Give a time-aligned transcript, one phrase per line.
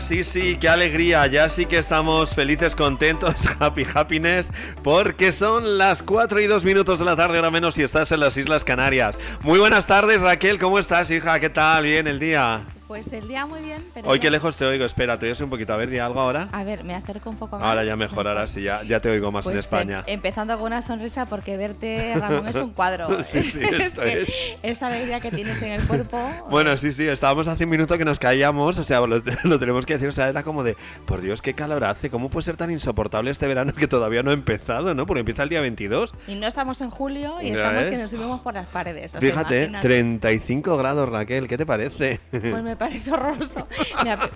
[0.00, 1.26] Sí, sí, qué alegría.
[1.26, 4.50] Ya sí que estamos felices, contentos, happy happiness,
[4.82, 8.20] porque son las 4 y 2 minutos de la tarde, ahora menos si estás en
[8.20, 9.16] las Islas Canarias.
[9.42, 11.38] Muy buenas tardes, Raquel, ¿cómo estás, hija?
[11.40, 11.84] ¿Qué tal?
[11.84, 12.62] ¿Bien el día?
[12.92, 14.06] Pues el día muy bien, pero.
[14.06, 15.72] Hoy qué lejos te oigo, espera, te oigo un poquito.
[15.72, 16.50] A ver, di algo ahora.
[16.52, 17.66] A ver, me acerco un poco más.
[17.66, 20.00] Ahora ya mejor, ahora sí, ya, ya te oigo más en Pues, España.
[20.06, 23.08] em- empezando con una sonrisa, porque verte, Ramón, es un cuadro.
[23.22, 24.34] Sí, sí, esto que es.
[24.62, 26.18] Esa alegría que tienes en el cuerpo.
[26.50, 29.86] Bueno, sí, sí, estábamos hace un minuto que nos caíamos, o sea, lo, lo tenemos
[29.86, 32.58] que decir, o sea, era como de, por Dios, qué calor hace, ¿cómo puede ser
[32.58, 35.06] tan insoportable este verano que todavía no ha empezado, ¿no?
[35.06, 36.12] Porque empieza el día 22.
[36.28, 39.14] Y no estamos en julio y estamos que nos subimos por las paredes.
[39.14, 39.88] o sea, Fíjate, imagínate.
[39.88, 42.20] 35 grados, Raquel, ¿qué te parece?
[42.30, 43.66] Pues me parece horroroso.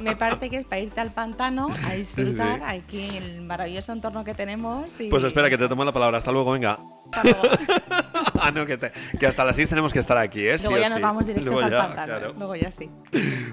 [0.00, 2.64] Me, parece que es para irte al pantano a disfrutar Sí.
[2.66, 4.98] aquí en el maravilloso entorno que tenemos.
[5.00, 5.08] Y...
[5.08, 6.78] Pues espera, que te tomo la palabra, hasta luego, venga.
[8.38, 10.56] Ah, no, que, te- que hasta las 6 tenemos que estar aquí, ¿eh?
[10.62, 11.02] Luego ya nos sí.
[11.02, 12.06] vamos directos Luego al ya, pantano.
[12.06, 12.34] claro.
[12.38, 12.90] Luego ya sí.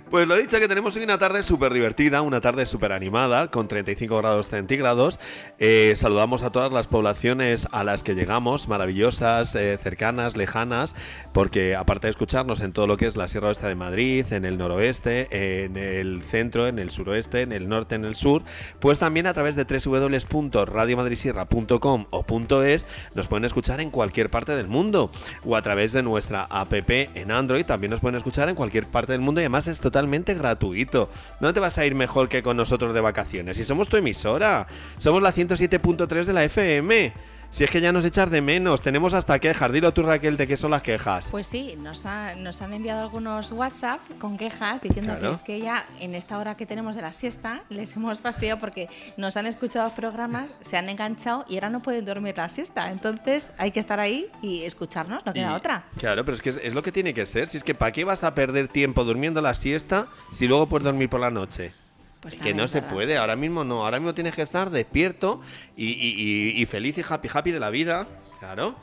[0.09, 3.67] Pues lo dicho, que tenemos hoy una tarde súper divertida, una tarde súper animada, con
[3.67, 5.19] 35 grados centígrados.
[5.57, 10.95] Eh, saludamos a todas las poblaciones a las que llegamos, maravillosas, eh, cercanas, lejanas,
[11.33, 14.45] porque aparte de escucharnos en todo lo que es la Sierra Oeste de Madrid, en
[14.45, 18.43] el noroeste, en el centro, en el suroeste, en el norte, en el sur,
[18.79, 22.25] pues también a través de www.radiomadridsierra.com o
[22.63, 25.11] .es nos pueden escuchar en cualquier parte del mundo
[25.45, 29.11] o a través de nuestra app en Android también nos pueden escuchar en cualquier parte
[29.11, 31.09] del mundo y además es totalmente gratuito.
[31.39, 34.67] No te vas a ir mejor que con nosotros de vacaciones y somos tu emisora.
[34.97, 37.33] Somos la 107.3 de la FM.
[37.53, 39.71] Si es que ya nos echas de menos, tenemos hasta quejas.
[39.71, 41.27] Dilo tú, Raquel, de qué son las quejas.
[41.29, 45.29] Pues sí, nos, ha- nos han enviado algunos WhatsApp con quejas diciendo Claro.
[45.29, 48.59] que es que ya en esta hora que tenemos de la siesta les hemos fastidiado
[48.59, 52.49] porque nos han escuchado los programas, se han enganchado y ahora no pueden dormir la
[52.49, 52.92] siesta.
[52.92, 55.83] Entonces hay que estar ahí y escucharnos, no queda Y- otra.
[55.99, 57.47] Claro, pero es que es, es lo que tiene que ser.
[57.47, 60.86] Si es que ¿para qué vas a perder tiempo durmiendo la siesta si luego puedes
[60.86, 61.75] dormir por la noche?
[62.23, 62.94] Pues que no se verdad.
[62.95, 65.42] puede, ahora mismo no, ahora mismo tienes que estar despierto
[65.76, 66.16] y, y-
[66.56, 68.08] y- y feliz y happy happy de la vida,
[68.39, 68.76] claro.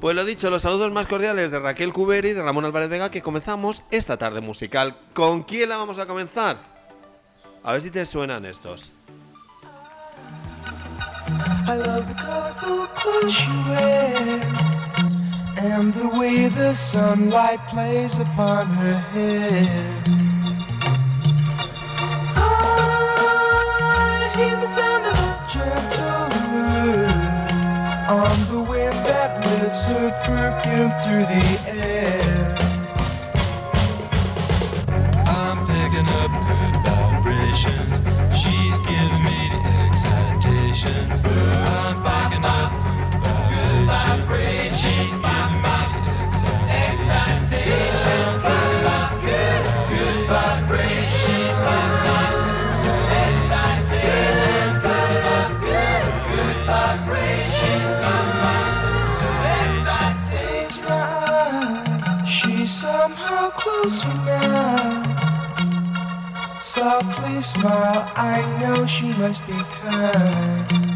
[0.00, 3.10] Pues lo dicho, los saludos más cordiales de Raquel Cuberi y de Ramón Álvarez Vega
[3.10, 4.94] que comenzamos esta tarde musical.
[5.14, 6.56] ¿Con quién la vamos a comenzar?
[7.62, 8.92] A ver si te suenan estos.
[11.68, 14.44] I love the colorful clothes she wears
[15.58, 20.29] and the way the sunlight plays upon her hair.
[30.30, 32.56] Perfume through the air.
[35.26, 37.96] I'm picking up good vibrations.
[38.40, 41.22] She's giving me the excitations.
[41.24, 42.89] I'm picking up
[63.90, 65.10] somehow closer now.
[66.60, 70.89] Softly smile, I know she must be kind.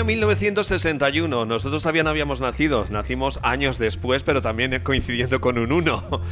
[0.00, 1.44] Año 1961.
[1.44, 2.86] Nosotros todavía no habíamos nacido.
[2.88, 6.22] Nacimos años después, pero también coincidiendo con un 1.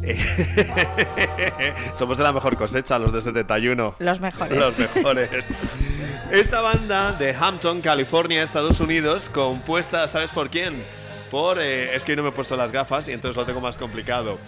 [1.98, 3.96] Somos de la mejor cosecha, los de 71.
[3.98, 4.58] Los mejores.
[4.58, 5.28] Los mejores.
[6.32, 10.82] Esta banda de Hampton, California, Estados Unidos, compuesta, ¿sabes por quién?
[11.30, 11.58] Por.
[11.60, 14.38] eh, es que no me he puesto las gafas y entonces lo tengo más complicado.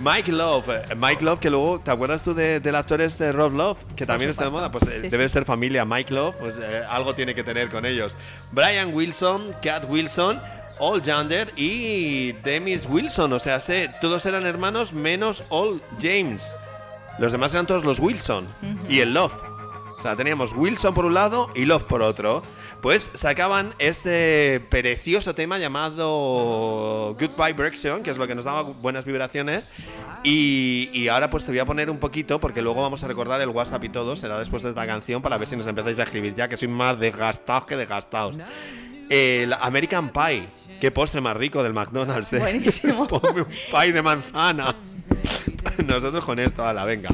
[0.00, 3.52] Mike Love, eh, Mike Love, que luego, ¿te acuerdas tú de- del actor este Rob
[3.54, 3.78] Love?
[3.96, 5.32] Que también está de moda, pues eh, Sí, debe sí.
[5.32, 8.16] ser familia Mike Love, pues eh, algo tiene que tener con ellos.
[8.52, 10.40] Brian Wilson, Cat Wilson,
[10.78, 16.54] All Jander y Demis Wilson, o sea, sé, todos eran hermanos menos All James.
[17.18, 18.46] Los demás eran todos los Wilson
[18.88, 19.34] y el Love.
[19.98, 22.40] O sea, teníamos Wilson por un lado y Love por otro.
[22.80, 29.04] Pues sacaban este precioso tema llamado Good Vibration, que es lo que nos daba buenas
[29.04, 29.68] vibraciones.
[30.22, 33.40] Y, y ahora pues te voy a poner un poquito, porque luego vamos a recordar
[33.40, 36.04] el WhatsApp y todo, será después de esta canción, para ver si nos empezáis a
[36.04, 38.38] escribir ya, que soy más desgastados que desgastados.
[39.08, 40.48] El American Pie,
[40.80, 42.32] qué postre más rico del McDonald's.
[42.34, 42.38] ¿eh?
[42.38, 43.06] Buenísimo.
[43.08, 44.74] Ponme un pie de manzana.
[45.86, 47.10] Nosotros con esto, ala, venga.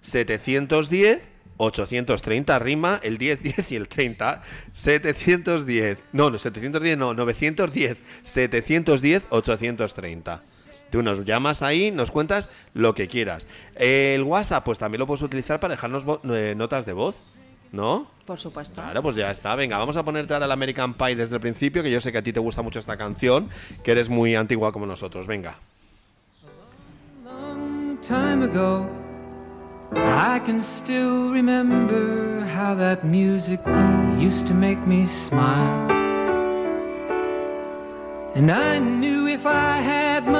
[0.00, 1.20] 710,
[1.58, 4.42] 830 rima, el 10, 10 y el 30.
[4.72, 5.98] 710.
[6.12, 10.42] No, no, 710 no, 910, 710, 830.
[10.90, 13.46] Tú nos llamas ahí, nos cuentas lo que quieras.
[13.76, 17.16] El WhatsApp, pues también lo puedes utilizar para dejarnos eh, notas de voz,
[17.72, 18.06] ¿no?
[18.26, 18.74] Por supuesto.
[18.74, 19.54] Claro, pues ya está.
[19.54, 22.18] Venga, vamos a ponerte ahora el American Pie desde el principio, que yo sé que
[22.18, 23.48] a ti te gusta mucho esta canción,
[23.82, 25.26] que eres muy antigua como nosotros.
[25.26, 25.56] Venga.
[27.24, 28.88] long time ago.
[29.92, 33.60] I can still remember how that music
[34.18, 35.90] used to make me smile.
[38.36, 40.39] And I knew if I had my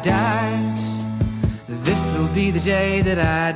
[0.00, 0.74] Die.
[1.68, 3.51] This'll be the day that I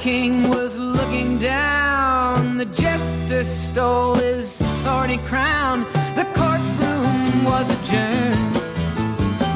[0.00, 5.84] king was looking down, the jester stole his thorny crown.
[6.14, 8.54] The courtroom was adjourned.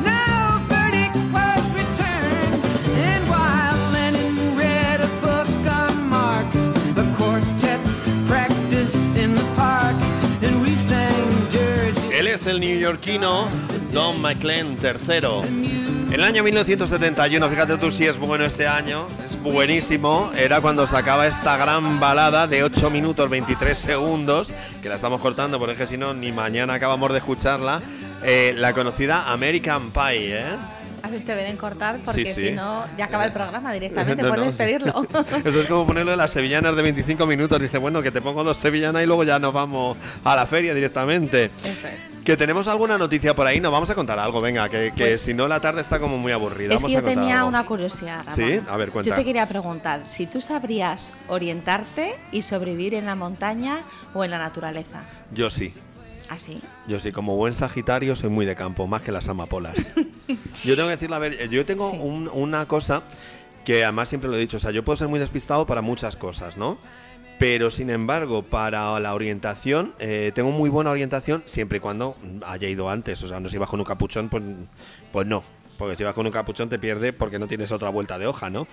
[0.05, 2.63] No verdict was returned.
[3.09, 6.55] And while Lenin read a book on Marx,
[6.95, 7.81] the quartet
[8.27, 9.97] practiced in the park,
[10.43, 12.19] and we sang dirty.
[12.19, 13.49] Él es el neoyorquino
[13.93, 15.85] Don McLean III.
[16.15, 19.09] En el año 1971, fíjate tú si es bueno este año,
[19.53, 25.21] buenísimo, era cuando sacaba esta gran balada de 8 minutos 23 segundos, que la estamos
[25.21, 27.83] cortando porque es que si no, ni mañana acabamos de escucharla,
[28.23, 30.57] eh, la conocida American Pie, ¿eh?
[31.04, 32.49] Has hecho bien en cortar porque Sí, sí.
[32.49, 34.44] si no, ya acaba el programa directamente No, por no.
[34.46, 35.06] despedirlo.
[35.44, 37.61] Eso es como ponerlo de las sevillanas de 25 minutos.
[37.61, 40.73] Dice, bueno, que te pongo dos sevillanas y luego ya nos vamos a la feria
[40.75, 41.50] directamente.
[41.62, 42.02] Eso es.
[42.25, 45.20] Que tenemos alguna noticia por ahí, nos vamos a contar algo, venga, que, que Pues-
[45.20, 46.70] si no la tarde está como muy aburrida.
[46.75, 47.49] Es Vamos que yo tenía algo.
[47.49, 48.25] una curiosidad.
[48.26, 48.34] Ramón.
[48.34, 48.61] ¿Sí?
[48.66, 49.11] A ver, cuenta.
[49.11, 53.82] Yo te quería preguntar si tú sabrías orientarte y sobrevivir en la montaña
[54.14, 55.04] o en la naturaleza.
[55.32, 55.75] Yo sí.
[56.28, 56.61] ¿Así?
[56.87, 59.75] Yo sí, como buen sagitario soy muy de campo, más que las amapolas.
[60.64, 61.99] yo tengo que decirlo, a ver, eh, yo tengo Sí.
[62.00, 63.02] un- una cosa
[63.64, 66.16] que además siempre lo he dicho, o sea, yo puedo ser muy despistado para muchas
[66.16, 66.78] cosas, ¿no?
[67.38, 72.16] Pero sin embargo, para la orientación, eh, tengo muy buena orientación siempre y cuando
[72.47, 73.23] haya ido antes.
[73.23, 74.43] O sea, no si con un capuchón, pues,
[75.12, 75.43] pues no.
[75.78, 78.50] Porque si vas con un capuchón te pierde porque no tienes otra vuelta de hoja,
[78.50, 78.66] ¿no?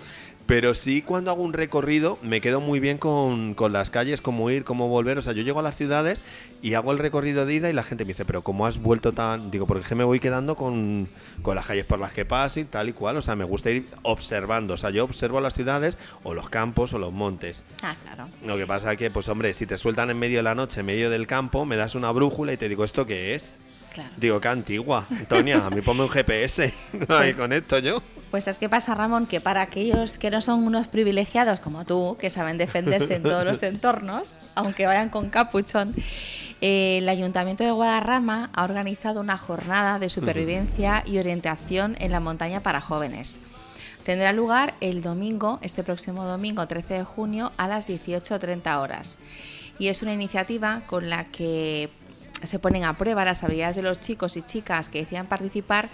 [0.46, 4.50] Pero sí cuando hago un recorrido me quedo muy bien con, con las calles, cómo
[4.50, 5.18] ir, cómo volver.
[5.18, 6.22] O sea, yo llego a las ciudades
[6.62, 9.12] y hago el recorrido de ida y la gente me dice, pero ¿cómo has vuelto
[9.12, 9.50] tan...?
[9.50, 11.08] Digo, porque es que me voy quedando con,
[11.42, 13.16] con las calles por las que paso y tal y cual.
[13.16, 14.74] O sea, me gusta ir observando.
[14.74, 17.62] O sea, yo observo las ciudades o los campos o los montes.
[17.82, 18.28] Ah, claro.
[18.44, 20.86] Lo que pasa que, pues hombre, si te sueltan en medio de la noche, en
[20.86, 23.54] medio del campo, me das una brújula y te digo, ¿esto qué es?
[23.92, 24.10] Claro.
[24.16, 25.06] Digo, qué antigua.
[25.10, 26.72] Antonia, a mí ponme un GPS.
[27.08, 28.02] Ahí conecto yo.
[28.30, 32.16] Pues es que pasa, Ramón, que para aquellos que no son unos privilegiados como tú,
[32.18, 35.94] que saben defenderse en todos los entornos, aunque vayan con capuchón,
[36.62, 42.20] eh, el Ayuntamiento de Guadarrama ha organizado una jornada de supervivencia y orientación en la
[42.20, 43.40] montaña para jóvenes.
[44.02, 49.18] Tendrá lugar el domingo, este próximo domingo 13 de junio, a las 18.30 horas.
[49.78, 51.90] Y es una iniciativa con la que
[52.44, 55.90] se ponen a prueba las habilidades de los chicos y chicas que decidan participar,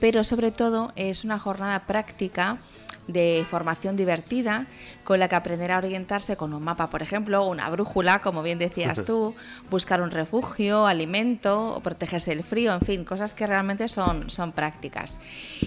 [0.00, 2.58] pero sobre todo es una jornada práctica
[3.08, 4.66] de formación divertida
[5.04, 8.58] con la que aprender a orientarse con un mapa, por ejemplo, una brújula, como bien
[8.58, 9.34] decías tú,
[9.70, 15.18] buscar un refugio, alimento, protegerse del frío, en fin, cosas que realmente son, son prácticas.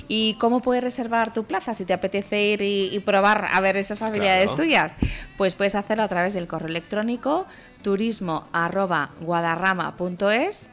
[0.08, 3.76] ¿Y cómo puedes reservar tu plaza si te apetece ir y, y probar a ver
[3.78, 4.64] esas habilidades Claro.
[4.64, 4.96] tuyas?
[5.38, 7.46] Pues puedes hacerlo a través del correo electrónico
[7.82, 10.70] turismo@guadarrama.es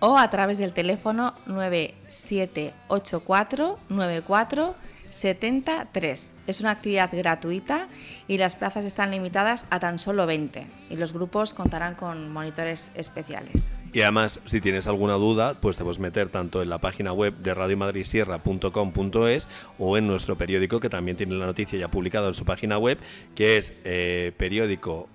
[0.00, 4.74] o a través del teléfono 9784 94
[5.12, 6.34] 73.
[6.46, 7.88] Es una actividad gratuita
[8.26, 12.90] y las plazas están limitadas a tan solo 20 y los grupos contarán con monitores
[12.94, 13.72] especiales.
[13.92, 17.36] Y además, si tienes alguna duda, pues te puedes meter tanto en la página web
[17.36, 22.46] de radiomadridsierra.com.es o en nuestro periódico, que también tiene la noticia ya publicada en su
[22.46, 22.98] página web,
[23.34, 25.10] que es eh, periódico.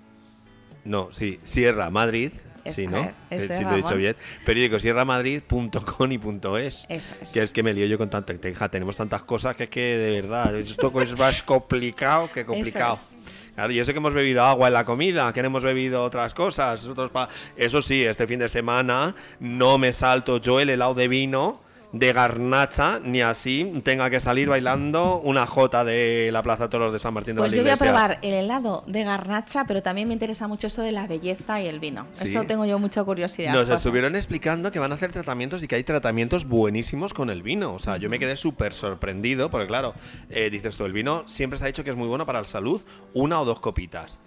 [0.84, 2.30] No, sí, Sierra Madrid.
[2.68, 3.02] Es- sí, ¿no?
[3.02, 4.16] ver, eso sí, lo he dicho bien.
[4.44, 6.86] Periódico sierramadrid.com y punto .es.
[6.88, 7.32] Eso es.
[7.32, 8.34] Que es que me lío yo con tanta.
[8.68, 12.94] Tenemos tantas cosas que es que de verdad, esto es más complicado que complicado.
[12.94, 13.06] es.
[13.54, 16.32] Claro, y eso que hemos bebido agua en la comida, que no hemos bebido otras
[16.32, 16.86] cosas.
[16.86, 21.08] otros pa- Eso sí, este fin de semana no me salto yo el helado de
[21.08, 21.60] vino
[21.92, 26.98] de garnacha, ni así tenga que salir bailando una jota de la Plaza Toros de
[26.98, 30.14] San Martín de Pues yo voy a probar el helado de garnacha, pero también me
[30.14, 32.06] interesa mucho eso de la belleza y el vino.
[32.12, 32.24] Sí.
[32.24, 33.54] Eso tengo yo mucha curiosidad.
[33.54, 37.42] Nos estuvieron explicando que van a hacer tratamientos y que hay tratamientos buenísimos con el
[37.42, 37.72] vino.
[37.74, 39.94] O sea, yo me quedé súper sorprendido porque, claro,
[40.28, 42.44] eh, dices tú, el vino siempre se ha dicho que es muy bueno para la
[42.44, 42.82] salud,
[43.14, 44.18] una o dos copitas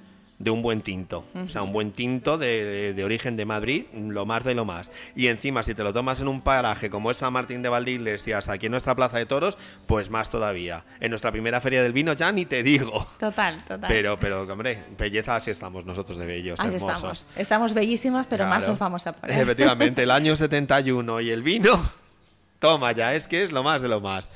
[0.43, 1.25] de un buen tinto.
[1.35, 4.65] O sea, un buen tinto de, de- de origen de Madrid, lo más de lo
[4.65, 4.91] más.
[5.15, 8.49] Y encima, si te lo tomas en un paraje como es San Martín de Valdeiglesias,
[8.49, 10.83] aquí en nuestra Plaza de Toros, pues más todavía.
[10.99, 13.07] En nuestra primera feria del vino ya ni te digo.
[13.19, 13.85] Total, total.
[13.87, 16.93] Pero, pero, hombre, belleza así estamos nosotros de bellos, Ahí hermosos.
[17.21, 17.27] estamos.
[17.37, 19.39] Estamos bellísimos, pero más nos vamos a poner.
[19.39, 21.91] Efectivamente, el año 71 y el vino.
[22.59, 24.29] Toma ya, es que es lo más de lo más.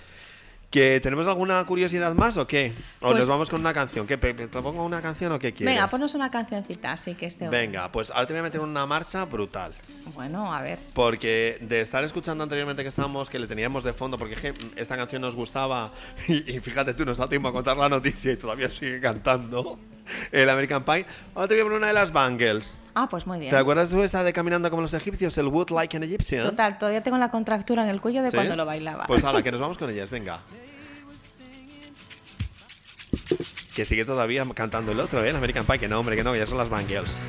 [0.69, 2.73] ¿Que tenemos alguna curiosidad más o qué?
[2.99, 4.05] ¿O Pues- nos vamos con una canción?
[4.07, 4.47] ¿Qué, Pepe?
[4.47, 5.73] ¿Te pongo una canción o qué quieres?
[5.75, 7.47] Venga, ponos una cancioncita, así que este.
[7.47, 9.73] Venga, pues ahora te voy a meter una marcha brutal.
[10.13, 10.77] Bueno, a ver.
[10.93, 14.53] Porque de estar escuchando anteriormente que estábamos, que le teníamos de fondo, porque es que
[14.75, 15.91] esta canción nos gustaba,
[16.27, 19.79] y, y fíjate tú, nos da tiempo a contar la noticia y todavía sigue cantando
[20.31, 21.05] el American Pie.
[21.33, 22.79] Ahora te voy a poner una de las Bangles.
[22.93, 23.51] Ah, pues muy bien.
[23.51, 26.43] ¿Te acuerdas tú esa de Caminando como los egipcios, el Wood Like an Egyptian?
[26.45, 28.35] Total, todavía tengo la contractura en el cuello de ¿Sí?
[28.35, 29.05] cuando lo bailaba.
[29.05, 30.39] Pues ahora, que nos vamos con ellas, venga.
[33.75, 35.29] Que sigue todavía cantando el otro, ¿eh?
[35.29, 37.19] El American Pie, que no, hombre, que no, que ya son las Bangles.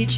[0.00, 0.08] Like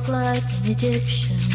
[0.00, 1.49] Walk like an Egyptian.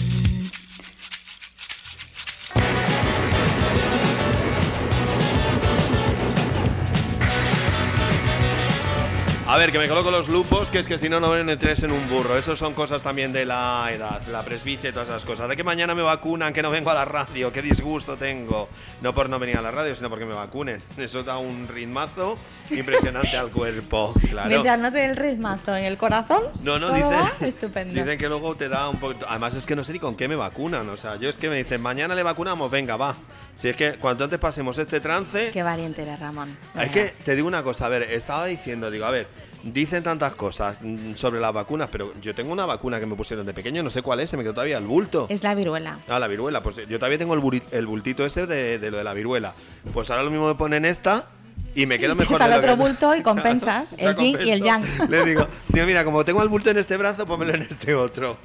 [9.66, 11.92] Ver, que me coloco los lupos, que es que si no, no ven tres en
[11.92, 12.38] un burro.
[12.38, 15.50] Eso son cosas también de la edad, la presbicia y todas esas cosas.
[15.50, 18.70] De que mañana me vacunan, que no vengo a la radio, qué disgusto tengo.
[19.02, 20.84] No por no venir a la radio, sino porque me vacunen.
[20.98, 22.38] Eso da un ritmazo
[22.70, 24.50] impresionante al cuerpo, claro.
[24.50, 27.94] Mientras no te dé el ritmazo en el corazón, No, no, dicen, va estupendo.
[27.94, 29.26] dicen que luego te da un poco...
[29.28, 30.88] Además es que no sé ni con qué me vacunan.
[30.90, 33.16] O sea, yo es que me dicen, mañana le vacunamos, venga, va.
[33.58, 35.50] Si es que cuanto antes pasemos este trance...
[35.52, 36.56] Qué valiente eres, Ramón.
[36.80, 39.28] Es que te digo una cosa, a ver, estaba diciendo, digo, a ver,
[39.66, 43.46] dicen tantas cosas mm, sobre las vacunas, pero yo tengo una vacuna que me pusieron
[43.46, 45.26] de pequeño, no sé cuál es, se me quedó todavía el bulto.
[45.30, 46.00] Es la viruela.
[46.08, 48.98] Ah, la viruela, pues yo todavía tengo el, buri- el bultito ese de, de lo
[48.98, 49.54] de la viruela.
[49.94, 51.26] Pues ahora lo mismo me ponen esta
[51.74, 52.38] y me quedo mejor.
[52.38, 54.84] Sale de lo otro que- bulto y compensas el yin y el yang.
[55.10, 58.38] Le digo, digo, mira, como tengo el bulto en este brazo, pónmelo en este otro.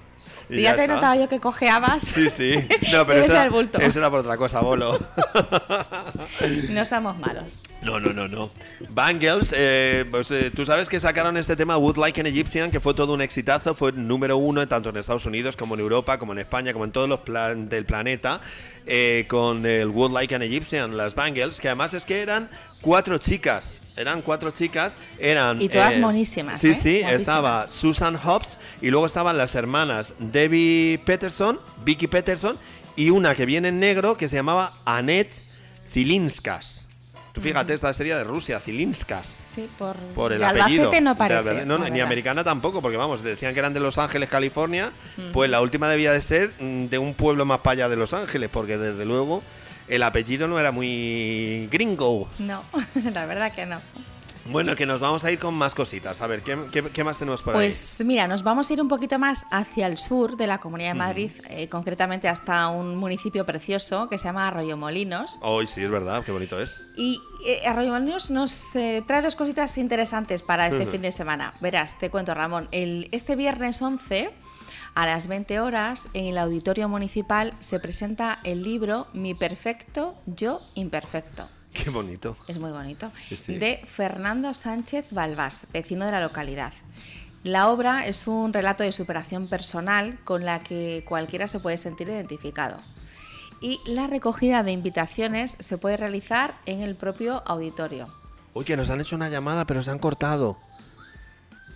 [0.50, 0.94] Si ya, te he está.
[0.94, 2.02] notado yo que cojeabas.
[2.02, 2.54] Sí, sí.
[2.92, 4.98] No, pero era, eso era por otra cosa, bolo.
[6.70, 7.60] No somos malos.
[7.82, 8.50] No, no, no, no.
[8.90, 12.80] Bangles, eh, pues eh, tú sabes que sacaron este tema Wood Like an Egyptian, que
[12.80, 16.32] fue todo un exitazo, fue número uno tanto en Estados Unidos como en Europa, como
[16.32, 18.40] en España, como en todos los plan del planeta,
[18.86, 23.18] eh, con el Wood Like an Egyptian, las Bangles, que además es que eran cuatro
[23.18, 23.76] chicas.
[23.96, 25.60] Eran cuatro chicas, eran...
[25.60, 26.74] Y todas monísimas, Sí, ¿eh?
[26.74, 27.12] sí, Monísimas.
[27.12, 32.58] estaba Susan Hobbs y luego estaban las hermanas Debbie Peterson, Vicky Peterson
[32.96, 35.34] y una que viene en negro que se llamaba Annette
[35.92, 36.86] Zilinskas.
[37.32, 39.38] Tú fíjate, esta sería de Rusia, Zilinskas.
[39.54, 40.84] Sí, por, Por el apellido.
[40.84, 41.38] Albacete no parece.
[41.38, 41.66] Albacete.
[41.66, 44.92] No, la ni americana tampoco, porque vamos, decían que eran de Los Ángeles, California.
[45.32, 48.14] Pues la última debía de ser mm, de un pueblo más para allá de Los
[48.14, 49.44] Ángeles, porque desde luego
[49.90, 52.28] el apellido no era muy gringo.
[52.38, 52.62] No,
[53.12, 53.78] la verdad que no.
[54.46, 56.22] Bueno, que nos vamos a ir con más cositas.
[56.22, 57.60] A ver, ¿qué, qué- qué más tenemos por ahí?
[57.60, 60.88] Pues mira, nos vamos a ir un poquito más hacia el sur de la Comunidad
[60.94, 65.38] de Madrid, eh, concretamente hasta un municipio precioso que se llama Arroyomolinos.
[65.42, 66.80] Hoy sí, es verdad, qué bonito es.
[66.96, 71.52] Y eh, Arroyomolinos nos eh, trae dos cositas interesantes para este fin de semana.
[71.60, 72.66] Verás, te cuento, Ramón.
[72.72, 74.30] El, este viernes 11,
[74.94, 80.60] a las 20 horas, en el Auditorio Municipal se presenta el libro Mi Perfecto, Yo
[80.74, 81.48] Imperfecto.
[81.72, 82.36] Qué bonito.
[82.48, 83.12] Es muy bonito.
[83.36, 83.54] Sí.
[83.56, 86.72] De Fernando Sánchez Balbás, vecino de la localidad.
[87.42, 92.08] La obra es un relato de superación personal con la que cualquiera se puede sentir
[92.08, 92.80] identificado.
[93.60, 98.08] Y la recogida de invitaciones se puede realizar en el propio auditorio.
[98.66, 100.58] Que nos han hecho una llamada, pero se han cortado.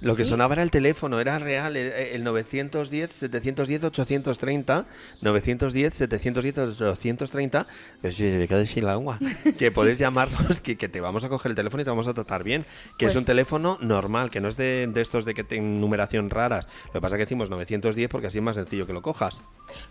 [0.05, 0.31] Lo que ¿Sí?
[0.31, 4.87] sonaba era el teléfono, era real, el, el 910-710-830,
[5.23, 7.67] 910-710-830,
[8.01, 9.19] pues sí, me quedé sin la agua,
[9.59, 12.15] que podéis llamarnos, que, que te vamos a coger el teléfono y te vamos a
[12.15, 12.65] tratar bien,
[12.99, 15.81] que es Pues- un teléfono normal, que no es de, de estos de que tienen
[15.81, 18.93] numeración raras, lo que pasa es que decimos 910 porque así es más sencillo que
[18.93, 19.41] lo cojas.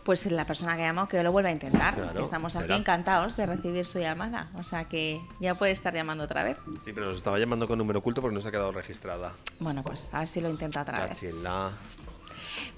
[0.04, 1.96] Pues la persona que llamó que lo vuelva a intentar.
[1.96, 4.50] Claro, Estamos aquí encantados de recibir su llamada.
[4.56, 6.58] O sea que ya puede estar llamando otra vez.
[6.86, 9.34] Sí, pero nos estaba llamando con número oculto porque no se ha quedado registrada.
[9.60, 11.20] Bueno, pues a ver si lo intenta otra vez.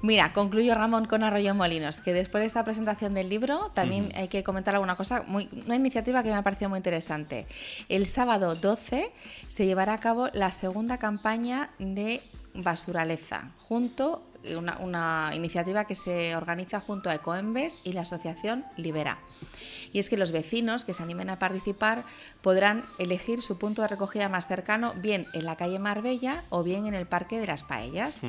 [0.02, 4.28] Mira, concluyo Ramón con Arroyo Molinos, que después de esta presentación del libro también hay
[4.28, 7.48] que comentar alguna cosa, muy, una iniciativa que me ha parecido muy interesante.
[7.90, 9.12] El sábado 12
[9.48, 12.22] se llevará a cabo la segunda campaña de
[12.54, 14.24] Basuraleza, junto
[14.56, 19.18] una, una iniciativa que se organiza junto a Ecoembes y la asociación Libera.
[19.94, 22.06] Y es que los vecinos que se animen a participar
[22.42, 26.86] podrán elegir su punto de recogida más cercano, bien en la calle Marbella o bien
[26.86, 28.22] en el Parque de las Paellas.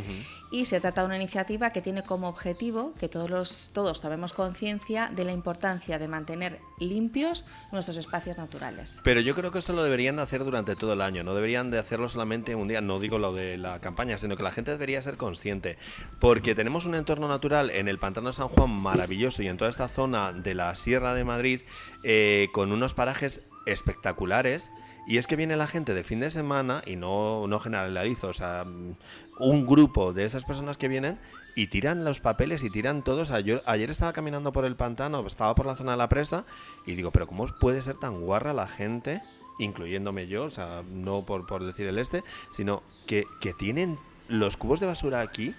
[0.51, 4.33] Y se trata de una iniciativa que tiene como objetivo que todos, los, todos tomemos
[4.33, 9.01] conciencia de la importancia de mantener limpios nuestros espacios naturales.
[9.03, 11.71] Pero yo creo que esto lo deberían de hacer durante todo el año, no deberían
[11.71, 14.71] de hacerlo solamente un día, no digo lo de la campaña, sino que la gente
[14.71, 15.79] debería ser consciente,
[16.21, 19.71] porque tenemos un entorno natural en el Pantano de San Juan maravilloso y en toda
[19.71, 21.56] esta zona de la Sierra de Madrid
[22.03, 24.71] eh, con unos parajes espectaculares.
[25.07, 28.33] Y es que viene la gente de fin de semana, y no, no generalizo, o
[28.33, 28.97] sea, mm,
[29.39, 31.19] un grupo de esas personas que vienen
[31.55, 33.33] y tiran los papeles y tiran todos.
[33.45, 36.45] Yo ayer estaba caminando por el pantano, estaba por la zona de la presa,
[36.85, 39.23] y digo, pero ¿cómo puede ser tan guarra la gente,
[39.59, 44.57] incluyéndome yo, o sea, no por, por decir el este, sino que, que tienen los
[44.57, 45.55] cubos de basura aquí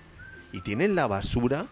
[0.52, 1.68] y tienen la basura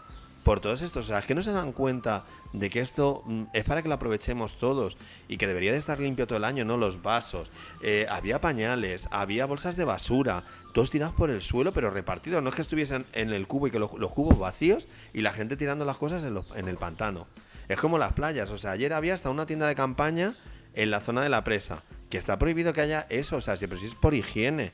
[0.45, 1.05] por todos estos.
[1.05, 3.89] O sea, es que no se dan cuenta de que esto mm, es para que
[3.89, 4.95] lo aprovechemos todos
[5.27, 7.51] y que debería de estar limpio todo el año, no los vasos.
[7.81, 12.43] Eh, había pañales, había bolsas de basura, todos tirados por el suelo, pero repartidos.
[12.43, 15.57] No es que estuviesen en el cubo y que los, cubos vacíos y la gente
[15.57, 17.27] tirando las cosas en, el pantano.
[17.67, 18.51] Es como las playas.
[18.51, 20.37] O sea, ayer había hasta una tienda de campaña
[20.75, 21.83] en la zona de la presa.
[22.11, 23.37] Que está prohibido que haya eso.
[23.37, 24.73] O sea, si es por higiene.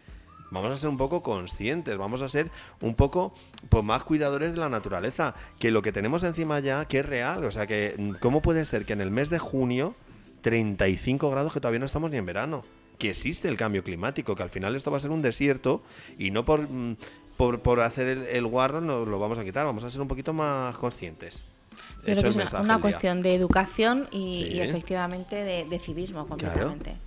[0.52, 3.34] Vamos a ser un poco conscientes, vamos a ser un poco
[3.70, 7.44] pues, más cuidadores de la naturaleza, que lo que tenemos encima ya, que es real,
[7.46, 9.96] o sea, que mm, ¿cómo puede ser que en el mes de junio
[10.42, 12.64] 35 grados que todavía no estamos ni en verano?
[12.98, 15.82] Que existe el cambio climático, que al final esto va a ser un desierto
[16.20, 16.98] y no por, mm,
[17.38, 20.08] por, por hacer el, el guarro nos lo vamos a quitar, vamos a ser un
[20.08, 21.46] poquito más conscientes.
[21.72, 24.58] Yo creo Hecho que el es una, cuestión de educación y, Sí.
[24.58, 26.98] y efectivamente de, de civismo completamente.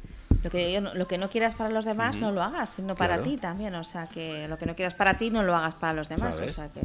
[0.44, 3.30] Lo que, lo que no quieras para los demás no lo hagas, sino para Claro.
[3.30, 3.74] ti también.
[3.74, 6.38] O sea, que lo que no quieras para ti no lo hagas para los demás.
[6.40, 6.82] O sea, que...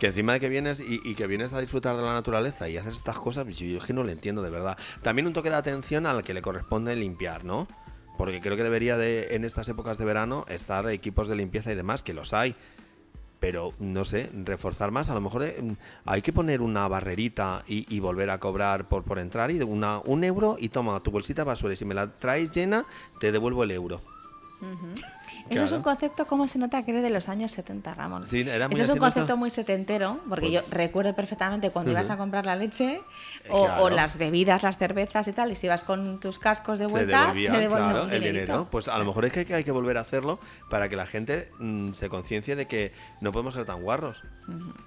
[0.00, 2.76] Que encima de que vienes y, y que vienes a disfrutar de la naturaleza y
[2.76, 4.76] haces estas cosas, yo, yo es que no lo entiendo de verdad.
[5.02, 7.68] También un toque de atención al que le corresponde limpiar, ¿no?
[8.18, 11.76] Porque creo que debería de, en estas épocas de verano, estar equipos de limpieza y
[11.76, 12.56] demás, que los hay.
[13.42, 15.10] Pero, no sé, reforzar más.
[15.10, 15.56] A lo mejor eh,
[16.04, 19.98] hay que poner una barrerita y, y volver a cobrar por, por entrar y una,
[20.04, 21.72] un euro y toma tu bolsita basura.
[21.72, 22.86] Y si me la traes llena,
[23.18, 24.00] te devuelvo el euro.
[25.50, 25.76] Eso es Claro.
[25.76, 28.26] un concepto, ¿cómo se nota que eres de los años 70, Ramón?
[28.26, 31.90] Sí, era muy Eso es un concepto muy setentero, porque Pues- yo recuerdo perfectamente cuando
[31.90, 32.94] ibas a comprar la leche
[33.44, 33.84] Eh, o, claro.
[33.84, 37.32] o las bebidas, las cervezas y tal, y si ibas con tus cascos de vuelta,
[37.32, 38.68] te devolvían claro, el dinero.
[38.70, 40.38] Pues a lo mejor es que hay que, volver a hacerlo
[40.70, 44.22] para que la gente mm, se conciencie de que no podemos ser tan guarros.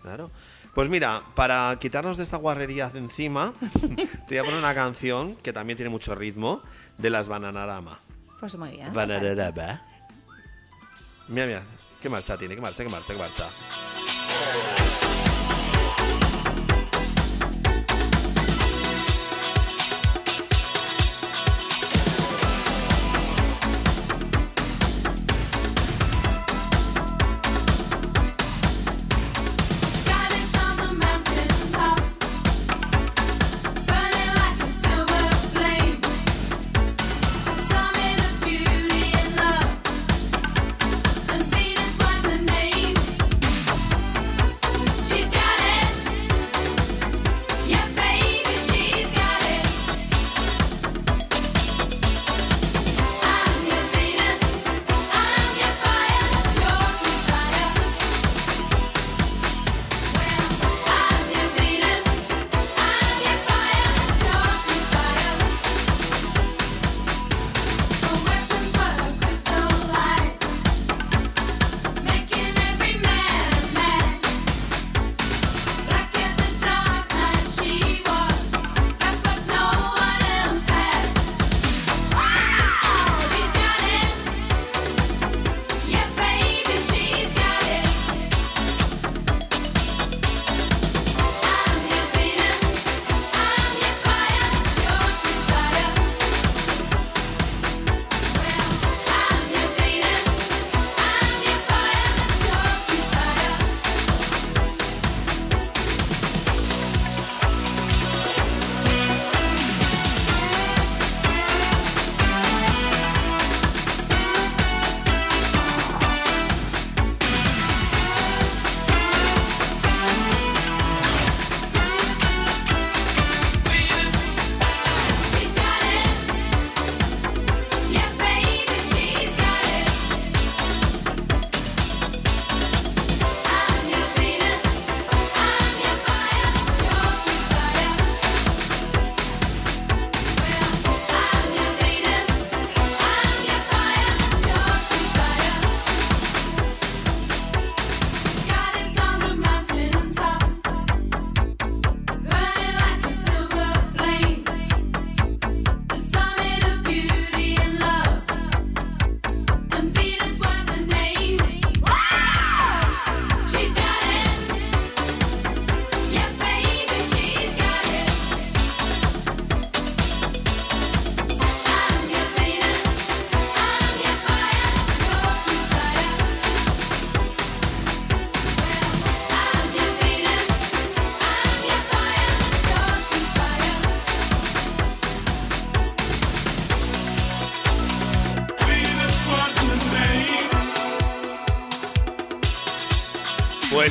[0.02, 0.32] Claro.
[0.74, 3.54] Pues mira, para quitarnos de esta guarrería de encima,
[4.28, 6.62] te voy a poner una canción que también tiene mucho ritmo
[6.98, 8.00] de las Bananarama.
[8.40, 8.94] Pues muy bien.
[8.94, 9.82] Bananarama.
[11.28, 11.64] Mira, mira,
[12.02, 15.05] qué marcha tiene, qué marcha, qué marcha, qué marcha.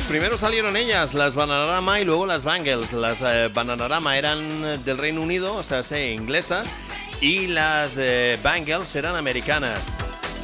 [0.07, 2.93] Primero salieron ellas, las Bananarama y luego las Bangles.
[2.93, 6.67] Las eh, Bananarama eran eh, del Reino Unido, o sea, inglesas,
[7.21, 9.79] y las eh, Bangles eran americanas.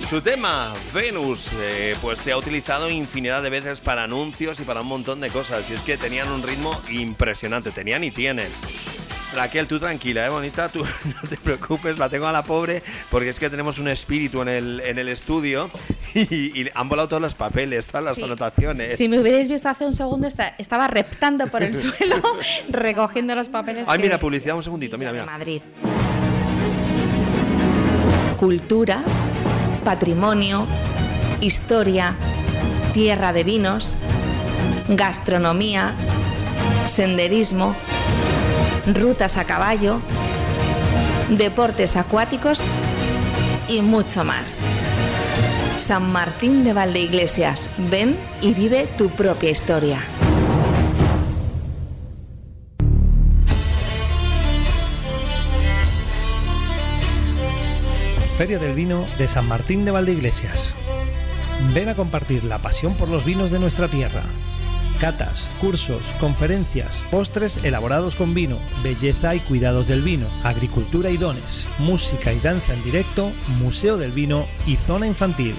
[0.10, 1.50] Su tema, Venus,
[2.02, 5.70] pues se ha utilizado infinidad de veces para anuncios y para un montón de cosas.
[5.70, 8.50] Y es que tenían un ritmo impresionante, tenían y tienen.
[9.34, 10.70] Raquel, tú tranquila, ¿eh, bonita?
[10.70, 10.84] Tú
[11.24, 14.50] no te preocupes, la tengo a la pobre, porque es que tenemos un espíritu en
[14.50, 15.72] el, en el estudio
[16.14, 16.20] y,
[16.62, 18.24] y han volado todos los papeles, todas las Sí.
[18.24, 18.98] anotaciones.
[18.98, 22.16] Si me hubierais visto hace un segundo, esta- estaba reptando por el suelo,
[22.70, 23.88] recogiendo los papeles.
[23.88, 25.26] Ay, que- mira, publicidad, un segundito, mira, mira.
[25.26, 25.62] Madrid.
[28.40, 29.04] Cultura,
[29.84, 30.66] patrimonio,
[31.42, 32.16] historia,
[32.94, 33.96] tierra de vinos,
[34.90, 35.94] gastronomía,
[36.88, 37.76] senderismo,
[38.96, 40.02] rutas a caballo,
[41.30, 42.64] deportes acuáticos
[43.70, 44.58] y mucho más.
[45.82, 49.98] San Martín de Valdeiglesias, ven y vive tu propia historia.
[58.38, 60.76] Feria del Vino de San Martín de Valdeiglesias.
[61.74, 64.22] Ven a compartir la pasión por los vinos de nuestra tierra.
[65.02, 71.68] Catas, cursos, conferencias, postres elaborados con vino, belleza y cuidados del vino, agricultura y dones,
[71.80, 75.56] música y danza en directo, museo del vino y zona infantil.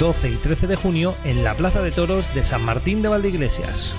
[0.00, 3.94] 12 y 13 de junio en la Plaza de Toros de San Martín de Valdeiglesias.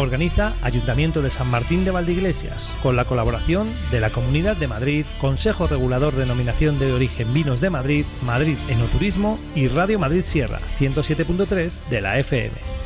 [0.00, 5.04] Organiza Ayuntamiento de San Martín de Valdeiglesias, con la colaboración de la Comunidad de Madrid,
[5.20, 10.60] Consejo Regulador de Denominación de Origen Vinos de Madrid, Madrid Enoturismo y Radio Madrid Sierra,
[10.78, 12.79] 107.3 de la FM.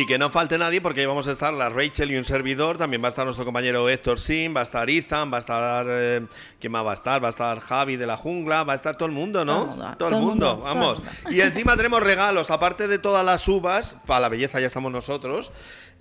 [0.00, 2.78] Y que no falte nadie porque ahí vamos a estar la Rachel y un servidor.
[2.78, 5.86] También va a estar nuestro compañero Héctor Sim, va a estar Izan, va a estar.
[5.90, 6.26] eh,
[6.58, 7.22] ¿Quién más va a estar?
[7.22, 9.56] Va a estar Javi de la Jungla, va a estar todo el mundo, ¿no?
[9.56, 11.02] Todo el mundo, Todo el mundo, vamos.
[11.30, 15.52] Y encima tenemos regalos, aparte de todas las uvas, para la belleza ya estamos nosotros.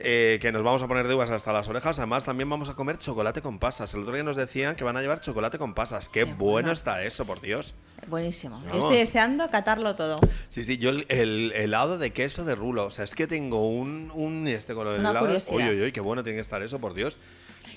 [0.01, 1.99] Eh, que nos vamos a poner de uvas hasta las orejas.
[1.99, 3.93] Además, también vamos a comer chocolate con pasas.
[3.93, 6.07] El otro día nos decían que van a llevar chocolate con pasas.
[6.09, 6.38] Qué, Qué bueno.
[6.51, 6.71] bueno.
[6.71, 7.75] está eso, por Dios.
[8.07, 8.63] Buenísimo.
[8.73, 10.19] Estoy deseando catarlo todo.
[10.47, 13.67] Sí, sí, yo el, el helado de queso de rulo, o sea, es que tengo
[13.67, 15.25] un, un este con el Una helado.
[15.25, 15.55] curiosidad.
[15.57, 17.17] Uy, uy, uy, qué bueno tiene que estar eso, por Dios.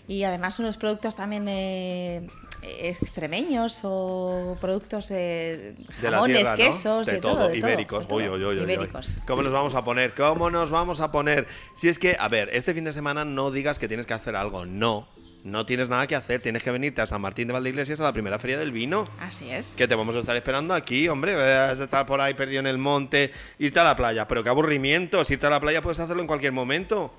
[0.09, 2.27] Y además unos productos también eh,
[2.63, 8.07] extremeños o productos eh, De la jamones, quesos, de, de, todo, de ibéricos.
[8.07, 8.49] todo, Uy, de uy, todo.
[8.51, 8.73] uy, uy, uy.
[8.73, 9.19] Ibéricos.
[9.27, 10.15] ¿Cómo nos vamos a poner?
[10.15, 11.47] ¿Cómo nos vamos a poner?
[11.75, 14.37] Si es que, a ver, este fin de semana no digas que tienes que hacer
[14.37, 15.09] algo, no.
[15.45, 18.13] No tienes nada que hacer, tienes que venirte a San Martín de Valdeiglesias a la
[18.13, 19.03] primera feria del vino.
[19.19, 19.75] Así es.
[19.77, 21.35] Que te vamos a estar esperando aquí, hombre.
[21.35, 24.29] Vas a estar por ahí perdido en el monte, irte a la playa.
[24.29, 25.25] Pero qué aburrimiento.
[25.25, 27.13] Si irte a la playa puedes hacerlo en cualquier momento.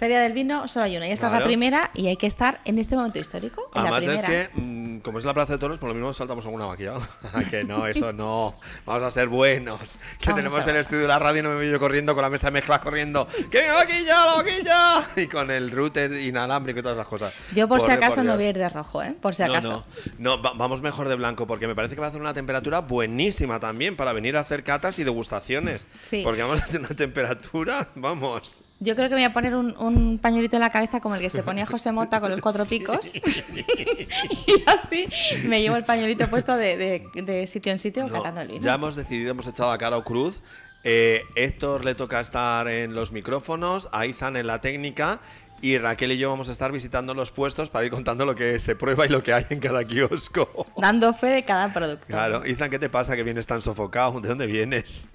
[0.00, 1.06] Feria del Vino solo hay una.
[1.06, 3.70] Y esta es la primera y hay que estar en este momento histórico.
[3.74, 6.10] En Además la es que, mm, como es la Plaza de Toros, por lo mismo
[6.14, 6.94] saltamos alguna vaquilla.
[7.50, 8.58] que no, eso no.
[8.86, 9.98] Vamos a ser buenos.
[10.18, 12.22] Que Vamos tenemos el estudio de la radio y no me veo yo corriendo con
[12.22, 13.26] la mesa de mezclas corriendo.
[13.50, 15.06] ¡Que viene la vaquilla, la vaquilla!
[15.22, 17.34] Y con el router inalámbrico y todas esas cosas.
[17.54, 19.14] Yo por, si acaso por no voy a ir de rojo, ¿eh?
[19.20, 19.84] Por si No, acaso.
[20.16, 22.32] no, no, va- vamos mejor de blanco porque me parece que va a hacer una
[22.32, 25.84] temperatura buenísima también para venir a hacer catas y degustaciones.
[26.00, 26.22] Sí.
[26.24, 28.62] Porque vamos a hacer una temperatura, vamos.
[28.82, 31.20] Yo creo que me voy a poner un, un pañuelito en la cabeza como el
[31.20, 33.12] que se ponía José Mota con los cuatro picos.
[33.14, 35.06] y así
[35.46, 36.76] me llevo el pañuelito puesto de,
[37.14, 38.60] de- de sitio en sitio No, catando el vino.
[38.60, 40.40] Ya hemos decidido, hemos echado a Caro Cruz.
[40.82, 45.20] Eh, Héctor le toca estar en los micrófonos, a Izan en la técnica
[45.60, 48.58] y Raquel y yo vamos a estar visitando los puestos para ir contando lo que
[48.60, 50.66] se prueba y lo que hay en cada kiosco.
[50.78, 52.06] Dando fe de cada producto.
[52.06, 54.18] Claro, Izan, ¿qué te pasa que vienes tan sofocado?
[54.22, 55.06] ¿De dónde vienes?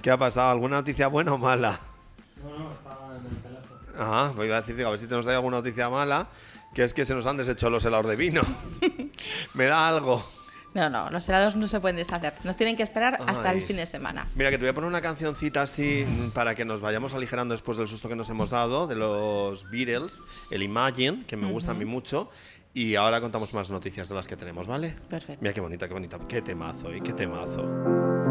[0.00, 0.48] ¿Qué ha pasado?
[0.50, 1.80] ¿Alguna noticia buena o mala?
[2.42, 2.83] Ajá,
[4.34, 6.28] pues iba a decir, digo, a ver si te nos da alguna noticia mala,
[6.74, 8.42] que es que se nos han deshecho los helados de vino.
[9.54, 10.24] Me da algo.
[10.74, 12.34] No, no, los helados no se pueden deshacer.
[12.42, 13.58] Nos tienen que esperar hasta Ay.
[13.58, 14.28] el fin de semana.
[14.34, 17.54] Mira, que te voy a poner una cancioncita así mm, para que nos vayamos aligerando
[17.54, 21.70] después del susto que nos hemos dado de los Beatles, el Imagine, que me gusta
[21.70, 22.28] a mí mucho.
[22.76, 24.96] Y ahora contamos más noticias de las que tenemos, ¿vale?
[25.08, 25.40] Perfecto.
[25.40, 26.18] Mira qué bonita, qué bonita.
[26.26, 27.00] Qué temazo, ¿eh?
[27.04, 28.23] Qué temazo.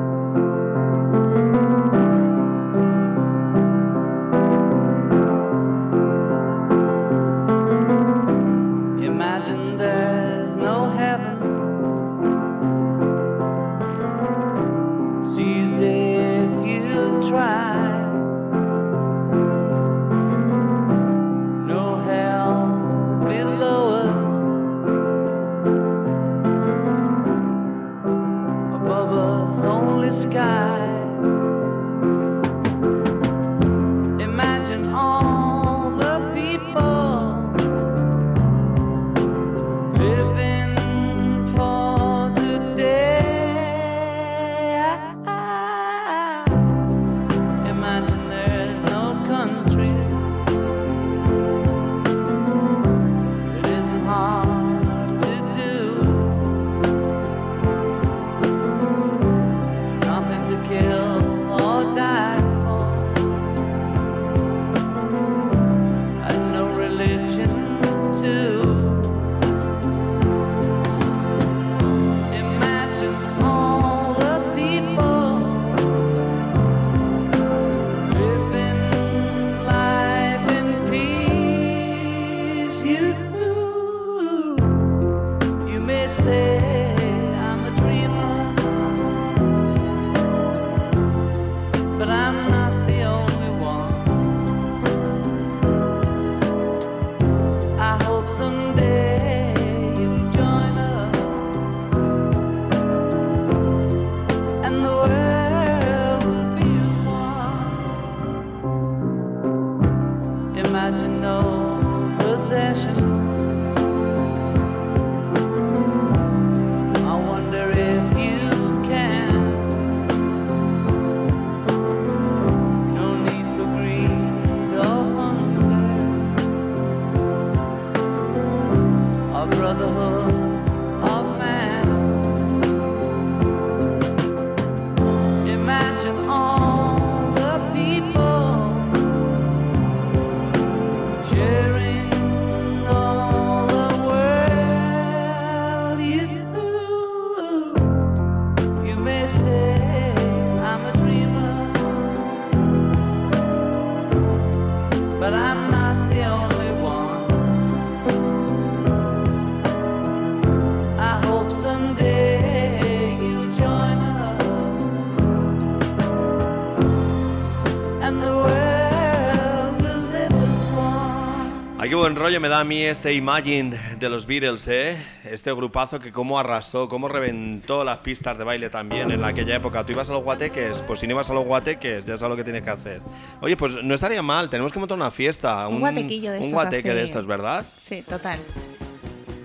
[172.13, 174.95] Buen rollo me da a mí este Imagine de los Beatles, ¿eh?
[175.23, 179.83] Este grupazo que cómo arrasó, cómo reventó las pistas de baile también en aquella época.
[179.83, 182.35] Tú ibas a los guateques, pues si no ibas a los guateques, ya sabes lo
[182.35, 183.01] que tienes que hacer.
[183.41, 185.67] Oye, pues no estaría mal, tenemos que montar una fiesta.
[185.67, 186.97] Un guatequillo de Un estos guateque así.
[186.99, 187.65] de estos, ¿verdad?
[187.79, 188.39] Sí, total.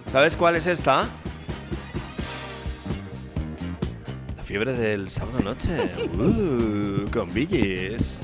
[0.06, 1.08] ¿Sabes cuál es esta?
[4.36, 5.90] La fiebre del sábado noche.
[6.18, 8.20] Uh, con Billys.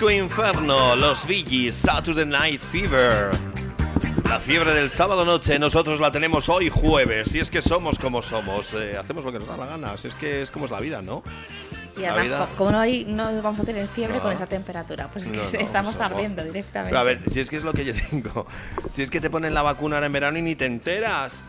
[0.00, 3.32] Disco Inferno, los Gees, Saturday Night Fever.
[4.26, 7.34] La fiebre del sábado noche, nosotros la tenemos hoy jueves.
[7.34, 9.98] Y es que somos como somos, eh, hacemos lo que nos da la gana.
[9.98, 11.22] Si es que es como es la vida, ¿no?
[11.98, 14.22] Y además, como no, hay, no vamos a tener fiebre No.
[14.22, 16.92] con esa temperatura, pues es que No, no, estamos ardiendo directamente.
[16.92, 18.46] Pero a ver, si es que es lo que yo digo.
[18.90, 21.44] Si es que te ponen la vacuna ahora en verano y ni te enteras.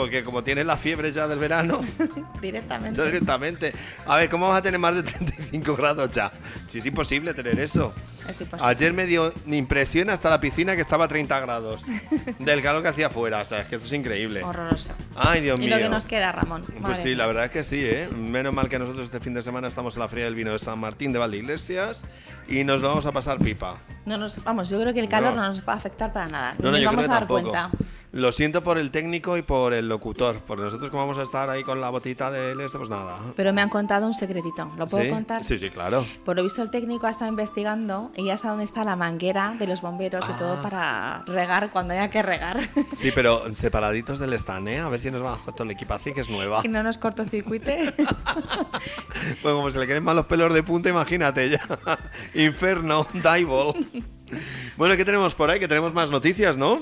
[0.00, 1.80] Porque como tienes la fiebre ya del verano,
[2.40, 2.98] directamente.
[2.98, 3.72] ya directamente.
[4.06, 6.30] A ver, ¿cómo vas a tener más de 35 grados ya?
[6.68, 7.92] Si es imposible tener eso.
[8.26, 8.70] Es imposible.
[8.70, 11.82] Ayer me dio mi impresión hasta la piscina que estaba a 30 grados.
[12.38, 13.42] Del calor que hacía afuera.
[13.42, 14.42] O sea, es que esto es increíble.
[14.42, 14.94] Horroroso.
[15.16, 15.76] Ay, Dios y mío.
[15.76, 16.62] lo que nos queda, Ramón.
[16.62, 18.08] Pues Madre sí, la verdad es que sí, ¿eh?
[18.08, 20.58] Menos mal que nosotros este fin de semana estamos en la Feria del Vino de
[20.58, 22.04] San Martín de Valdeiglesias
[22.48, 23.76] y nos vamos a pasar pipa.
[24.06, 26.54] No nos, vamos, yo creo que el calor no nos va a afectar para nada.
[26.58, 27.50] No, no, yo vamos a dar tampoco.
[27.50, 27.70] cuenta.
[28.12, 31.48] Lo siento por el técnico y por el locutor, porque nosotros como vamos a estar
[31.48, 33.20] ahí con la botita de él, pues nada.
[33.36, 34.68] Pero me han contado un secretito.
[34.76, 35.10] ¿Lo puedo ¿Sí?
[35.10, 35.44] contar?
[35.44, 36.04] Sí, sí, claro.
[36.24, 39.54] Por lo visto el técnico ha estado investigando y ya sabe dónde está la manguera
[39.56, 40.36] de los bomberos y Ah.
[40.40, 42.58] todo para regar cuando haya que regar.
[42.96, 44.78] Sí, pero separaditos del stand, ¿eh?
[44.80, 46.62] A ver si nos va a todo el equipaje que es nueva.
[46.62, 47.94] que no nos cortocircuite.
[49.42, 51.60] Pues como se le queden mal los pelos de punta, imagínate ya.
[52.34, 53.74] Inferno, Dival.
[54.76, 55.58] Bueno, ¿qué tenemos por ahí?
[55.60, 56.80] Que tenemos más noticias, ¿no?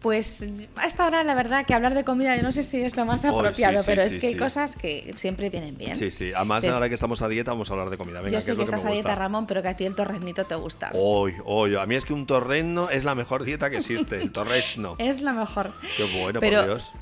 [0.00, 0.44] Pues
[0.76, 3.04] a esta hora la verdad que hablar de comida yo no sé si es lo
[3.04, 5.96] más apropiado, sí, sí, pero sí, es que hay cosas que siempre vienen bien.
[5.96, 6.32] Sí, sí.
[6.34, 8.20] Además, ahora que estamos a dieta, vamos a hablar de comida.
[8.20, 9.16] Venga, yo sé es que estás a dieta.
[9.16, 10.90] Ramón, pero que a ti el torreznito te gusta.
[10.94, 14.30] Hoy, hoy, a mí es que un torreno es la mejor dieta que existe, el
[14.32, 14.94] torresno.
[14.98, 15.72] Es lo mejor.
[15.96, 16.92] Qué bueno, pero, por Dios.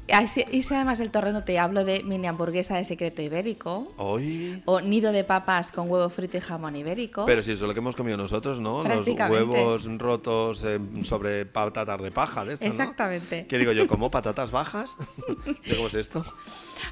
[0.50, 4.62] Y si además del torreno te hablo de mini hamburguesa de secreto ibérico, Hoy.
[4.64, 7.26] o nido de papas con huevo frito y jamón ibérico.
[7.26, 8.82] Pero si eso es lo que hemos comido nosotros, ¿no?
[8.84, 12.56] Los huevos rotos eh, sobre patatas de paja, de.
[12.90, 13.46] Exactamente.
[13.46, 13.86] ¿Qué digo yo?
[13.86, 14.96] ¿Como patatas bajas?
[15.66, 16.24] ¿De ¿Cómo es esto?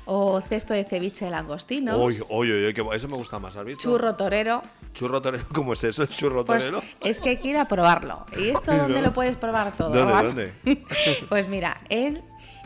[0.04, 1.98] O cesto de ceviche de langostinos.
[1.98, 3.82] Uy, uy, uy, uy, que eso me gusta más, ¿has visto?
[3.84, 4.62] Churro torero.
[4.92, 6.02] Churro torero, ¿cómo es eso?
[6.02, 6.82] ¿El churro Pues torero?
[7.00, 8.26] es que hay que ir a probarlo.
[8.36, 9.06] ¿Y esto dónde ¿No?
[9.06, 9.90] lo puedes probar todo?
[9.90, 10.84] ¿Dónde, dónde?
[11.28, 12.22] pues mira, en,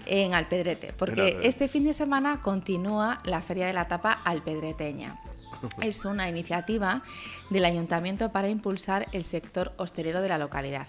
[0.07, 5.20] en Alpedrete, porque este fin de semana continúa la Feria de la Tapa Alpedreteña.
[5.83, 7.03] Es una iniciativa
[7.51, 10.87] del ayuntamiento para impulsar el sector hostelero de la localidad.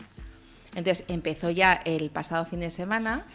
[0.75, 3.25] Entonces empezó ya el pasado fin de semana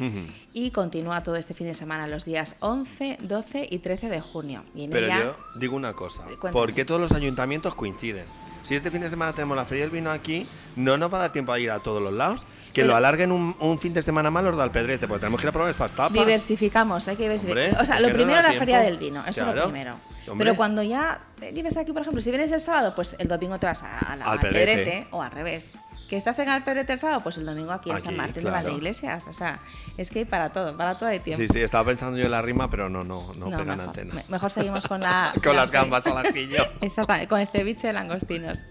[0.53, 4.63] y continúa todo este fin de semana los días 11, 12 y 13 de junio.
[4.75, 6.23] Y en Pero ella- yo digo una cosa.
[6.25, 6.53] Cuéntame.
[6.53, 8.25] ¿Por qué todos los ayuntamientos coinciden?
[8.63, 11.21] Si este fin de semana tenemos la Feria del Vino aquí, no nos va a
[11.23, 12.47] dar tiempo a ir a todos los lados.
[12.73, 15.41] Que Pero- lo alarguen un, un fin de semana más los de Alpedrete, porque tenemos
[15.41, 16.13] que ir a probar esas tapas.
[16.13, 17.81] Diversificamos, hay que diversificar.
[17.83, 19.63] O sea, ¿por lo no primero da la feria del vino, eso es Claro, lo
[19.67, 19.95] primero.
[20.29, 20.45] hombre.
[20.47, 23.59] Pero cuando ya eh, vives aquí, por ejemplo, si vienes el sábado, pues el domingo
[23.61, 25.07] te vas a, a la Al Alpedrete, Pedrete.
[25.13, 25.77] o al revés.
[26.09, 28.57] Que estás en Alpedrete el sábado, pues el domingo aquí, en San Martín claro.
[28.59, 29.27] de Valdeiglesias.
[29.27, 29.61] O sea,
[29.97, 31.41] es que para todo, para todo hay tiempo.
[31.43, 33.89] Sí, sí, estaba pensando yo en la rima, pero no, no, no, No, pegan mejor,
[33.89, 34.15] antena.
[34.15, 35.33] me- mejor seguimos con la...
[35.43, 36.63] Con la- las gambas al ajillo.
[36.83, 38.67] Exactamente, con el ceviche de langostinos.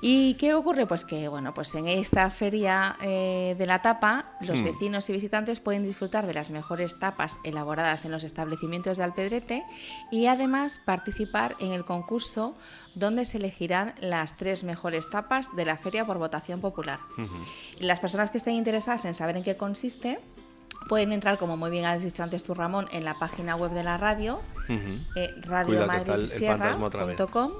[0.00, 0.86] ¿Y qué ocurre?
[0.86, 4.64] Pues que, bueno, pues en esta feria eh, de la tapa, los Hmm.
[4.64, 9.64] vecinos y visitantes pueden disfrutar de las mejores tapas elaboradas en los establecimientos de Alpedrete
[10.12, 12.56] y además participar en el concurso
[12.94, 17.00] donde se elegirán las tres mejores tapas de la feria por votación popular.
[17.80, 20.20] Las personas que estén interesadas en saber en qué consiste,
[20.88, 23.82] Pueden entrar, como muy bien has dicho antes tú, Ramón, en la página web de
[23.84, 25.86] la radio, eh, otra vez.
[25.86, 27.52] radiomadridsierra.com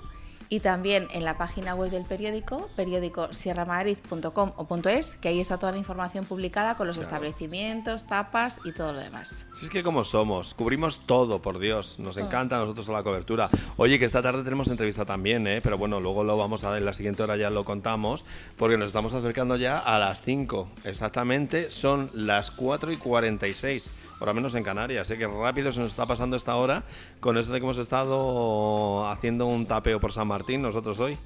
[0.48, 5.58] y también en la página web del periódico, periódico sierramadrid.com o .es, que ahí está
[5.58, 9.46] toda la información publicada con los establecimientos, tapas y todo lo demás.
[9.54, 11.98] Si es que como somos, cubrimos todo, por Dios.
[11.98, 13.48] Nos encanta a nosotros la cobertura.
[13.76, 15.60] Oye, que esta tarde tenemos entrevista también, ¿eh?
[15.62, 18.24] Pero bueno, luego lo vamos a ver en la siguiente hora, ya lo contamos,
[18.56, 20.68] porque nos estamos acercando ya a las 5.
[20.84, 23.88] Exactamente, son las 4 y 46.
[24.24, 25.18] Ahora menos en Canarias, ¿eh?
[25.18, 26.84] que rápido se nos está pasando esta hora
[27.20, 31.18] con eso de que hemos estado haciendo un tapeo por San Martín nosotros hoy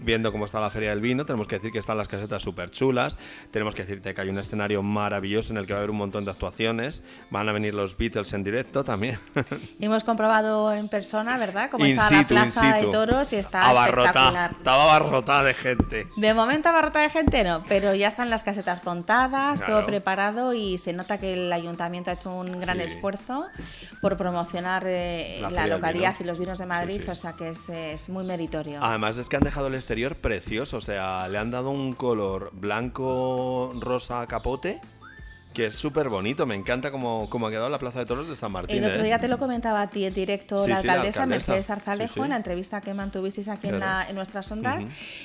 [0.00, 1.24] viendo cómo está la Feria del Vino.
[1.26, 3.16] Tenemos que decir que están las casetas súper chulas.
[3.50, 5.96] Tenemos que decirte que hay un escenario maravilloso en el que va a haber un
[5.98, 7.02] montón de actuaciones.
[7.30, 9.18] Van a venir los Beatles en directo también.
[9.80, 13.68] Hemos comprobado en persona, ¿verdad?, cómo In está situ, la plaza de toros y está
[13.68, 14.06] Abarrotada.
[14.08, 14.50] espectacular.
[14.58, 16.06] Estaba abarrotada de gente.
[16.16, 19.74] De momento abarrota de gente no, pero ya están las casetas montadas, Claro.
[19.78, 22.84] todo preparado y se nota que el ayuntamiento ha hecho un gran Sí.
[22.84, 23.46] esfuerzo
[24.00, 27.10] por promocionar eh, La la, localidad y los vinos de Madrid, Sí, sí.
[27.10, 28.78] o sea que es, es muy meritorio.
[28.82, 32.50] Además es que han dejado el exterior precioso, o sea, le han dado un color
[32.52, 34.82] blanco rosa capote
[35.54, 36.44] que es súper bonito.
[36.44, 38.84] Me encanta cómo, cómo ha quedado la Plaza de Toros de San Martín.
[38.84, 39.06] El otro ¿eh?
[39.06, 41.24] día te lo comentaba a ti en directo Sí, la sí, la alcaldesa.
[41.24, 42.20] Mercedes Sí, sí.
[42.20, 44.84] en la entrevista que mantuvisteis aquí en, la- en nuestras ondas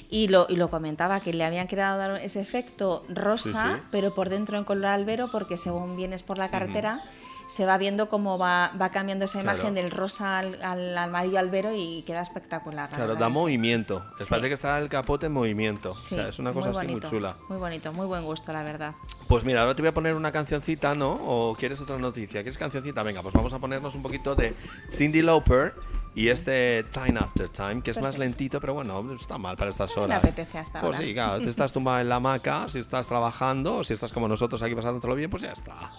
[0.09, 4.29] y, lo, y lo comentaba que le habían quedado dar ese efecto rosa, pero por
[4.29, 7.01] dentro en color albero porque según vienes por la carretera
[7.47, 9.57] se va viendo cómo va, va cambiando esa Claro.
[9.57, 12.89] imagen del rosa al, al amarillo albero y queda espectacular.
[12.91, 13.31] la Claro, da sí.
[13.33, 14.03] movimiento.
[14.17, 14.25] Sí.
[14.29, 15.97] Parece que está el capote en movimiento.
[15.97, 17.35] Sí, o sea, es una cosa muy así muy bonito, chula.
[17.49, 18.93] Muy bonito, muy buen gusto, la verdad.
[19.27, 21.11] Pues mira, ahora te voy a poner una cancioncita, ¿no?
[21.21, 22.41] ¿O quieres otra noticia?
[22.41, 23.03] ¿Quieres cancioncita?
[23.03, 24.53] Venga, pues vamos a ponernos un poquito de
[24.89, 25.73] Cindy Lauper
[26.15, 29.71] y este Time After Time, que es más lentito, pero bueno, no está mal para
[29.71, 30.19] estas Me horas.
[30.23, 31.07] apetece hasta Pues ahora.
[31.07, 34.27] sí, claro, te estás tumbada en la hamaca, si estás trabajando, o si estás como
[34.27, 35.91] nosotros aquí pasándotelo bien, pues ya está.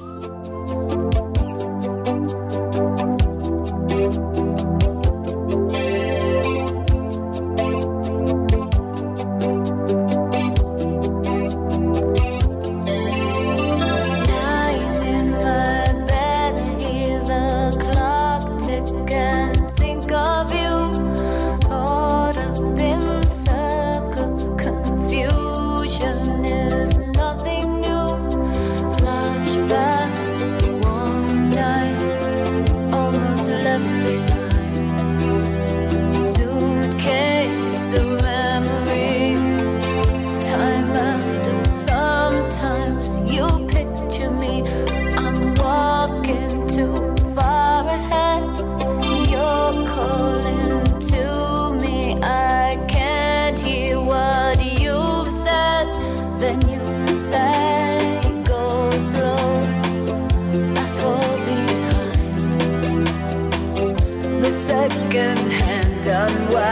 [0.00, 0.24] Thank
[4.16, 4.29] you.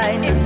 [0.08, 0.24] Unwind.
[0.24, 0.37] If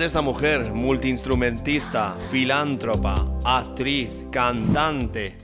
[0.00, 5.36] fíjate esta mujer, multiinstrumentista, filántropa, actriz, cantante,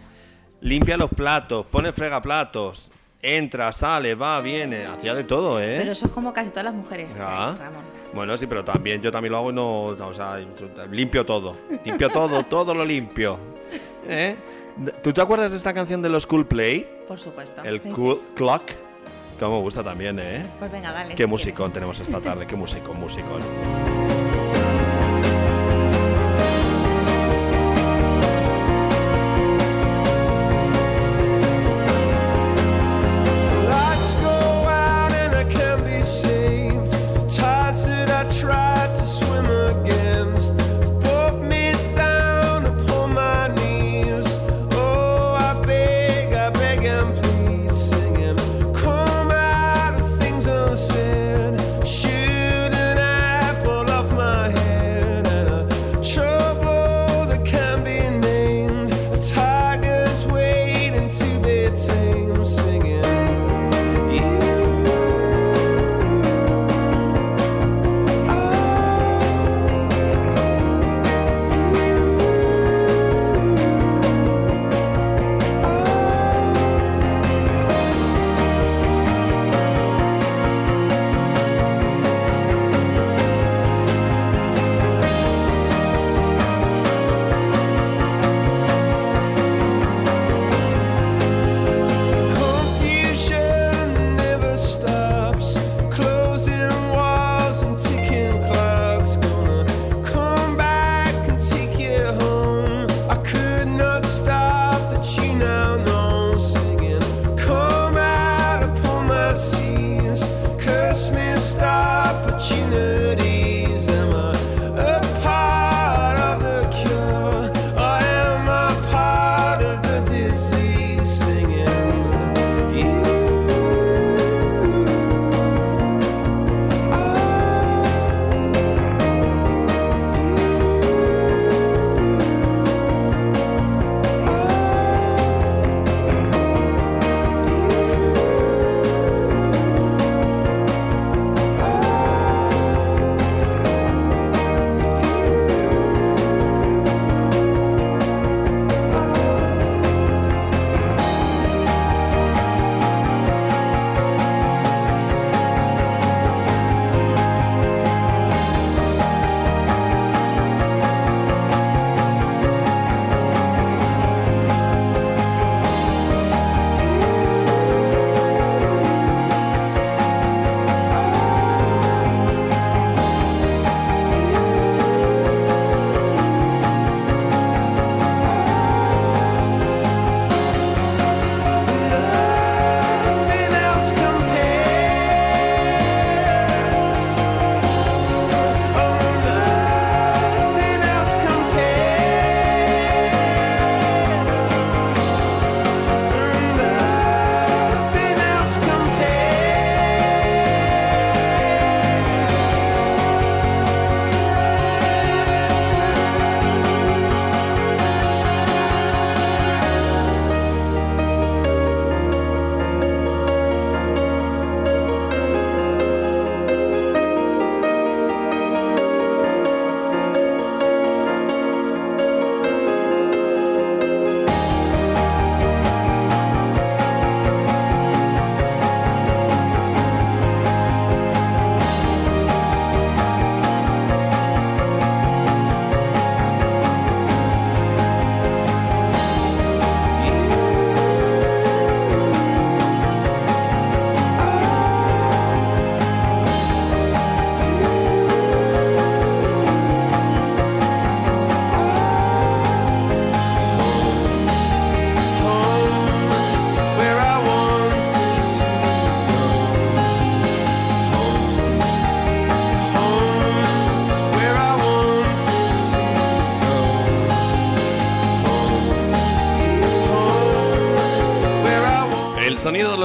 [0.63, 2.89] limpia los platos, pone fregaplatos,
[3.21, 5.77] entra, sale, va, viene, hacía de todo, ¿eh?
[5.81, 7.55] Pero eso es como casi todas las mujeres, Ah.
[7.59, 7.83] Ramón.
[8.15, 10.39] Bueno, sí, pero también yo también lo hago y no, no, o sea,
[10.91, 11.55] limpio todo,
[11.85, 13.39] limpio todo, todo lo limpio.
[14.09, 14.37] ¿Eh?
[15.03, 16.89] ¿Tú te acuerdas de esta canción de los Cool Play?
[17.07, 17.63] Por supuesto.
[17.63, 18.33] El Sí, Cool sí.
[18.37, 18.63] Clock.
[19.39, 20.47] Que me gusta también, ¿eh?
[20.59, 21.15] Pues venga, dale.
[21.15, 23.43] Qué si musicón tenemos esta tarde, qué musicón, musicón.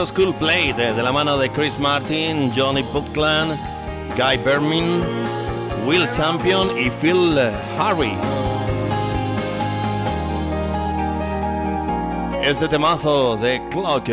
[0.02, 3.56] Británicos Cool Play de, la mano de Chris Martin, Johnny Putland,
[4.18, 5.04] Guy Bermin,
[5.86, 7.38] Will Champion y Phil
[7.78, 8.14] Harry.
[12.42, 14.06] Este temazo de Clock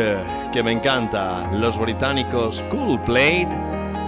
[0.51, 3.47] que me encanta, los británicos Cool Play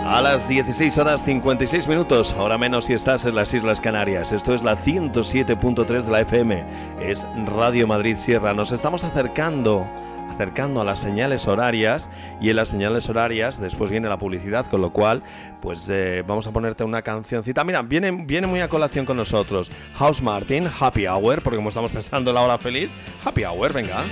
[0.05, 4.31] a las 16 horas 56 minutos, ahora menos si estás en las Islas Canarias.
[4.31, 6.63] Esto es la 107.3 de la FM,
[6.99, 8.53] es Radio Madrid Sierra.
[8.53, 9.89] Nos estamos acercando
[10.31, 12.09] acercando a las señales horarias
[12.39, 15.23] y en las señales horarias después viene la publicidad, con lo cual
[15.61, 17.63] pues eh, vamos a ponerte una cancioncita.
[17.63, 22.31] Mira, viene, viene muy a colación con nosotros House Martin, Happy Hour, porque estamos pensando
[22.31, 22.89] en la hora feliz,
[23.23, 24.03] Happy Hour, venga.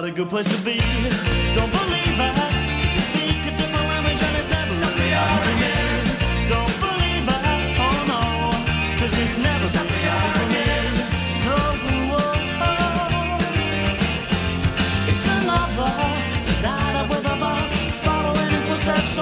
[0.00, 0.78] What a good place to be.
[1.54, 2.16] Don't believe
[2.96, 4.74] you speak a different language and it's never.
[6.48, 7.28] Don't believe.
[7.84, 8.20] Oh no.
[8.96, 9.68] 'cause it's never.
[11.44, 11.58] No.
[15.10, 15.92] It's another
[16.64, 17.72] night with a boss.
[18.06, 19.18] Following in footsteps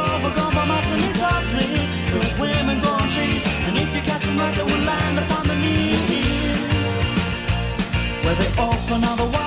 [0.93, 1.67] and he starts me.
[2.13, 3.45] Good women on trees.
[3.67, 6.87] And if you catch them right, they will land upon the knees.
[8.23, 9.38] Where they open all the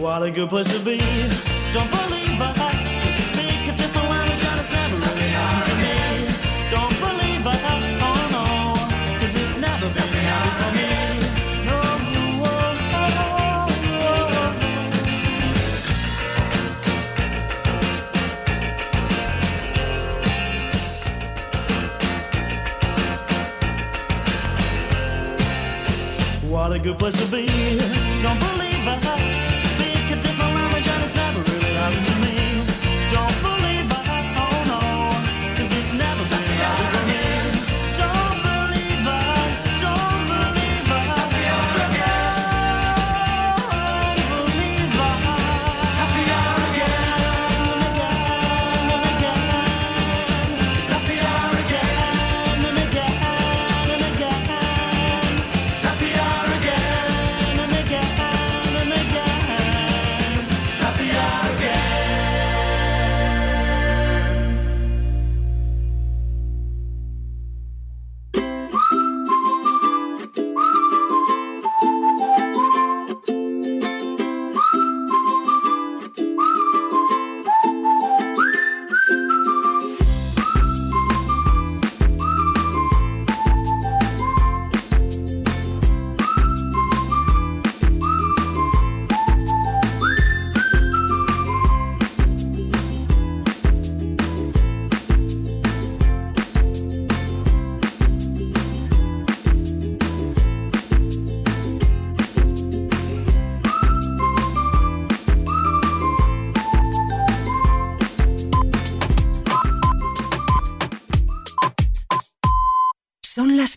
[0.00, 0.96] What a good place to be.
[1.74, 2.40] Don't believe
[3.28, 4.08] speak a different
[4.48, 4.64] and
[5.18, 5.94] me.
[6.70, 7.44] Don't believe.
[7.44, 8.26] Oh
[9.34, 9.88] it's never
[10.58, 10.88] for me.
[11.66, 11.80] No.
[26.48, 27.46] What a good place to be.
[28.22, 28.59] Don't believe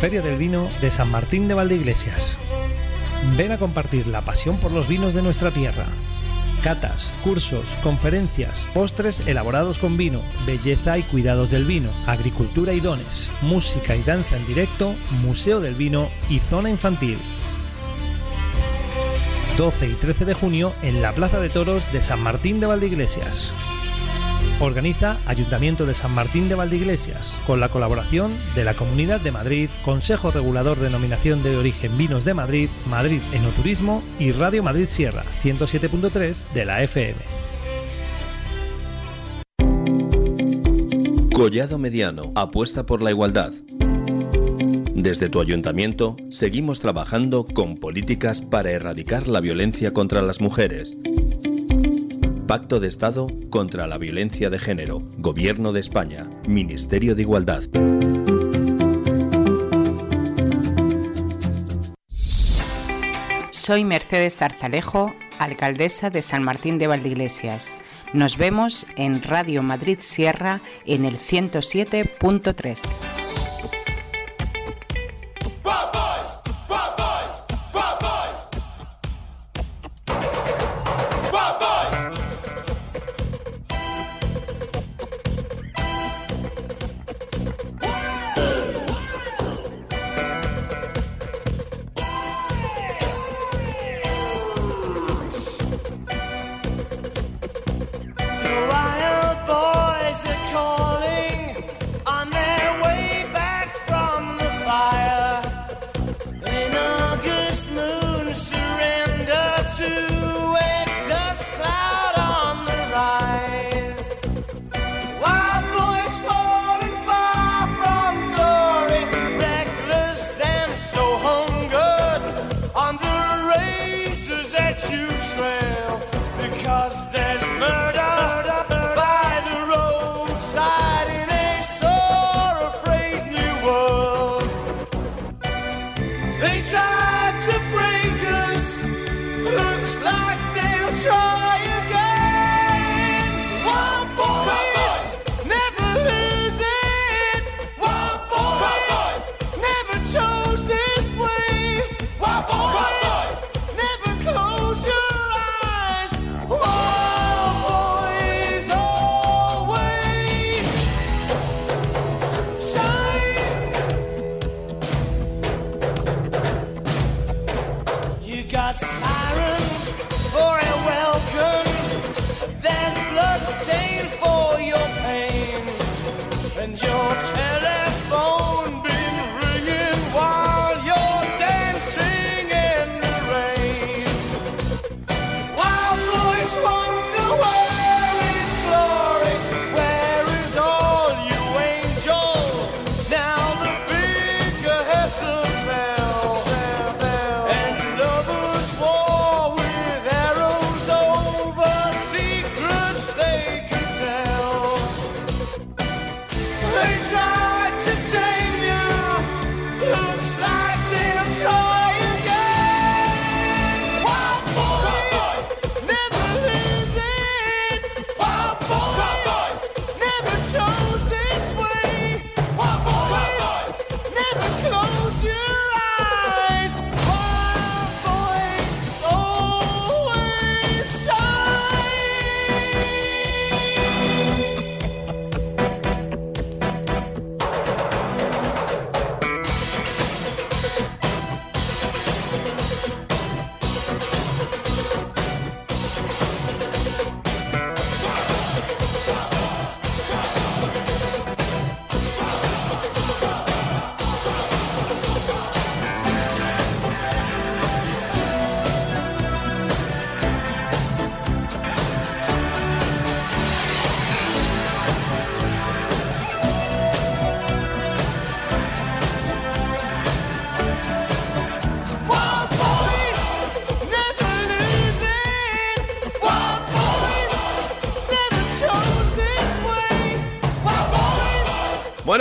[0.00, 2.38] Feria del Vino de San Martín de Valdeiglesias.
[3.36, 5.86] Ven a compartir la pasión por los vinos de nuestra tierra.
[6.62, 13.30] Catas, cursos, conferencias, postres elaborados con vino, belleza y cuidados del vino, agricultura y dones,
[13.40, 17.18] música y danza en directo, museo del vino y zona infantil.
[19.56, 23.54] 12 y 13 de junio en la Plaza de Toros de San Martín de Valdeiglesias.
[24.58, 29.68] Organiza Ayuntamiento de San Martín de Valdeiglesias, con la colaboración de la Comunidad de Madrid,
[29.84, 35.24] Consejo Regulador de Denominación de Origen Vinos de Madrid, Madrid Enoturismo y Radio Madrid Sierra,
[35.42, 37.18] 107.3 de la FM.
[41.34, 43.52] Collado Mediano apuesta por la igualdad.
[44.94, 50.96] Desde tu ayuntamiento seguimos trabajando con políticas para erradicar la violencia contra las mujeres.
[52.56, 57.64] Pacto de Estado contra la Violencia de Género, Gobierno de España, Ministerio de Igualdad.
[63.50, 67.82] Soy Mercedes Zarzalejo, alcaldesa de San Martín de Valdeiglesias.
[68.14, 73.25] Nos vemos en Radio Madrid Sierra en el 107.3.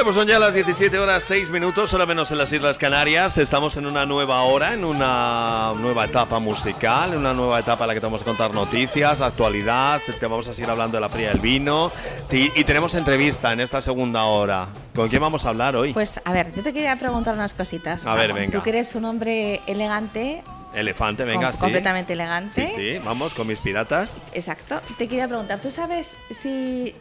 [0.06, 3.40] pues son ya las 17 horas 6 minutos, hora menos en las Islas Canarias.
[3.40, 7.88] Estamos en una nueva hora, en una nueva etapa musical, en una nueva etapa en
[7.88, 11.10] la que te vamos a contar noticias, actualidad, te vamos a seguir hablando de la
[11.10, 11.92] fría del vino
[12.32, 14.68] y, y tenemos entrevista en esta segunda hora.
[14.96, 15.92] ¿Con quién vamos a hablar hoy?
[15.94, 18.06] Pues a ver, yo te quería preguntar unas cositas.
[18.06, 18.56] A ver, venga.
[18.60, 20.44] Tú que eres un hombre elegante,
[20.76, 21.60] Elefante, venga, com- sí.
[21.62, 22.68] completamente elegante.
[22.68, 24.18] Sí, sí, vamos con mis piratas.
[24.34, 24.82] Exacto.
[24.98, 26.94] Te quería preguntar, ¿tú sabes si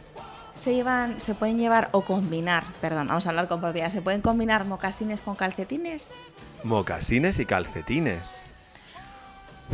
[0.65, 4.21] se llevan, se pueden llevar o combinar, perdón, vamos a hablar con propiedad, ¿se pueden
[4.21, 6.15] combinar mocasines con calcetines?
[6.63, 8.41] Mocasines y calcetines.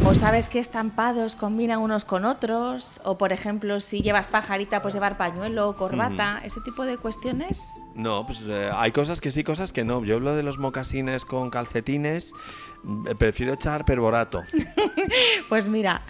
[0.03, 2.99] ¿O sabes qué estampados combinan unos con otros?
[3.05, 7.63] O por ejemplo, si llevas pajarita, pues llevar pañuelo o corbata, ese tipo de cuestiones.
[7.95, 10.03] No, pues eh, hay cosas que sí, cosas que no.
[10.03, 12.33] Yo hablo de los mocasines con calcetines,
[12.83, 14.43] mm, prefiero echar perborato.
[15.49, 16.01] Pues mira,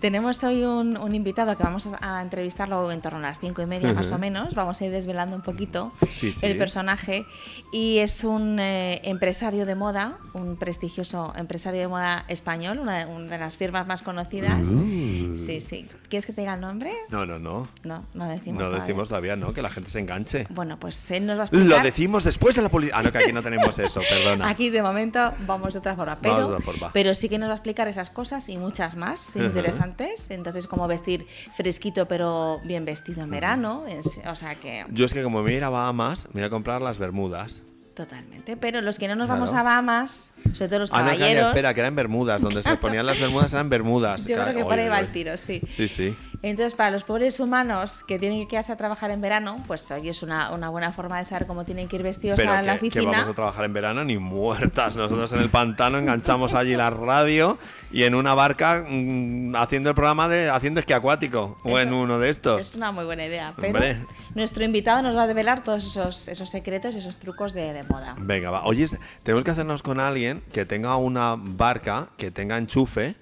[0.00, 3.62] tenemos hoy un, un invitado que vamos a, a entrevistarlo en torno a las cinco
[3.62, 4.54] y media más o menos.
[4.54, 6.40] Vamos a ir desvelando un poquito Sí, sí.
[6.46, 7.26] el personaje.
[7.72, 13.06] Y es un eh, empresario de moda, un prestigioso empresario de moda español, una, de-
[13.12, 14.66] una de las firmas más conocidas.
[14.66, 15.36] Uh.
[15.36, 15.86] Sí, sí.
[16.08, 16.92] ¿Quieres que te diga el nombre?
[17.10, 17.66] No, no, no.
[17.84, 18.84] No, no decimos No todavía.
[18.86, 19.52] decimos todavía, ¿no?
[19.52, 20.46] Que la gente se enganche.
[20.50, 21.68] Bueno, pues él nos va a explicar.
[21.78, 22.98] Lo decimos después de la publicidad.
[23.00, 24.48] Ah, no, que aquí no tenemos eso, perdona.
[24.56, 26.90] Aquí de momento vamos de otra forma, pero, otra forma.
[26.92, 29.44] pero sí que nos va a explicar esas cosas y muchas más Ujú.
[29.44, 30.26] interesantes.
[30.30, 31.26] Entonces, cómo vestir
[31.56, 33.84] fresquito pero bien vestido en verano.
[33.88, 36.40] es- O sea que, Yo es que como me voy a ir a Bahamas, me
[36.42, 37.62] voy a comprar las bermudas.
[37.96, 38.56] Totalmente.
[38.56, 39.40] Pero los que no nos Claro.
[39.40, 41.48] vamos a Bahamas, sobre todo los Ah, no, calla, caballeros.
[41.48, 42.40] espera, que eran bermudas.
[42.42, 44.24] Donde se ponían las bermudas eran bermudas.
[44.26, 45.12] Yo creo que Ca- por ahí oye, va el oye.
[45.12, 45.60] tiro, sí.
[45.72, 46.16] Sí, sí.
[46.50, 50.08] Entonces, para los pobres humanos que tienen que quedarse a trabajar en verano, pues hoy
[50.08, 52.74] es una, una buena forma de saber cómo tienen que ir vestidos Pero a la
[52.74, 53.10] que, que oficina.
[53.10, 54.96] vamos a trabajar en verano ni muertas.
[54.96, 57.58] Nosotros en el pantano enganchamos allí la radio
[57.90, 62.20] y en una barca mm, haciendo el programa de haciendo esquí acuático o en uno
[62.20, 62.60] de estos.
[62.60, 63.52] Es una muy buena idea.
[63.56, 63.98] Pero Hombre.
[64.36, 67.82] nuestro invitado nos va a develar todos esos, esos secretos y esos trucos de, de
[67.82, 68.14] moda.
[68.18, 68.64] Venga, va.
[68.66, 68.86] Oye,
[69.24, 73.16] tenemos que hacernos con alguien que tenga una barca, que tenga enchufe,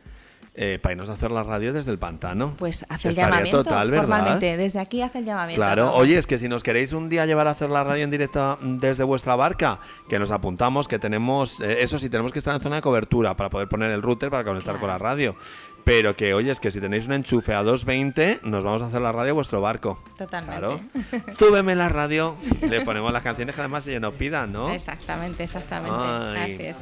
[0.56, 2.54] eh, para irnos a hacer la radio desde el pantano.
[2.56, 4.06] Pues hace el llamamiento total, ¿verdad?
[4.06, 4.56] formalmente.
[4.56, 5.58] Desde aquí hace el llamamiento.
[5.58, 8.10] Claro, oye, es que si nos queréis un día llevar a hacer la radio en
[8.10, 12.54] directo desde vuestra barca, que nos apuntamos, que tenemos, eh, eso sí, tenemos que estar
[12.54, 15.34] en zona de cobertura para poder poner el router para conectar con la radio.
[15.82, 19.02] Pero que, oye, es que si tenéis un enchufe a 220, nos vamos a hacer
[19.02, 20.02] la radio a vuestro barco.
[20.16, 20.60] Totalmente.
[20.60, 20.80] Claro.
[21.38, 24.70] Súbeme la radio, le ponemos las canciones que además ellos nos pidan, ¿no?
[24.70, 25.98] Exactamente, exactamente.
[25.98, 26.52] Ay.
[26.52, 26.78] Así es.